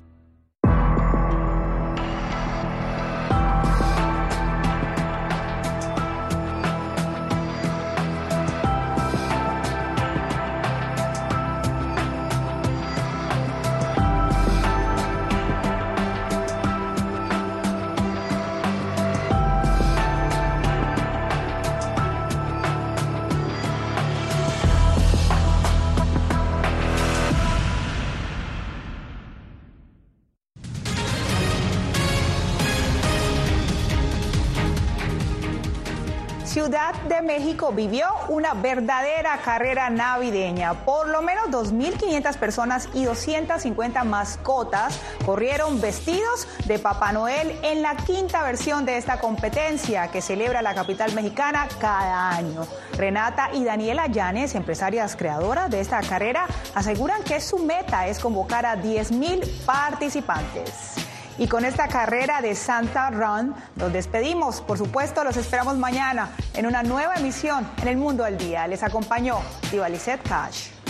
México 37.51 37.73
vivió 37.73 38.07
una 38.29 38.53
verdadera 38.53 39.37
carrera 39.43 39.89
navideña. 39.89 40.85
Por 40.85 41.09
lo 41.09 41.21
menos 41.21 41.49
2.500 41.49 42.37
personas 42.37 42.87
y 42.93 43.03
250 43.03 44.05
mascotas 44.05 44.97
corrieron 45.25 45.81
vestidos 45.81 46.47
de 46.65 46.79
Papá 46.79 47.11
Noel 47.11 47.59
en 47.61 47.81
la 47.81 47.97
quinta 47.97 48.41
versión 48.43 48.85
de 48.85 48.97
esta 48.97 49.19
competencia 49.19 50.07
que 50.07 50.21
celebra 50.21 50.61
la 50.61 50.73
capital 50.73 51.13
mexicana 51.13 51.67
cada 51.77 52.29
año. 52.29 52.65
Renata 52.95 53.49
y 53.51 53.65
Daniela 53.65 54.07
Llanes, 54.07 54.55
empresarias 54.55 55.17
creadoras 55.17 55.69
de 55.69 55.81
esta 55.81 55.99
carrera, 56.03 56.47
aseguran 56.73 57.21
que 57.23 57.41
su 57.41 57.59
meta 57.59 58.07
es 58.07 58.19
convocar 58.19 58.65
a 58.65 58.77
10.000 58.77 59.65
participantes. 59.65 61.00
Y 61.37 61.47
con 61.47 61.65
esta 61.65 61.87
carrera 61.87 62.41
de 62.41 62.55
Santa 62.55 63.09
Run 63.09 63.55
nos 63.75 63.93
despedimos. 63.93 64.61
Por 64.61 64.77
supuesto, 64.77 65.23
los 65.23 65.37
esperamos 65.37 65.77
mañana 65.77 66.29
en 66.53 66.65
una 66.65 66.83
nueva 66.83 67.15
emisión 67.15 67.67
en 67.81 67.87
El 67.87 67.97
Mundo 67.97 68.23
al 68.23 68.37
Día. 68.37 68.67
Les 68.67 68.83
acompañó 68.83 69.39
Diva 69.71 69.87
Cash. 70.27 70.80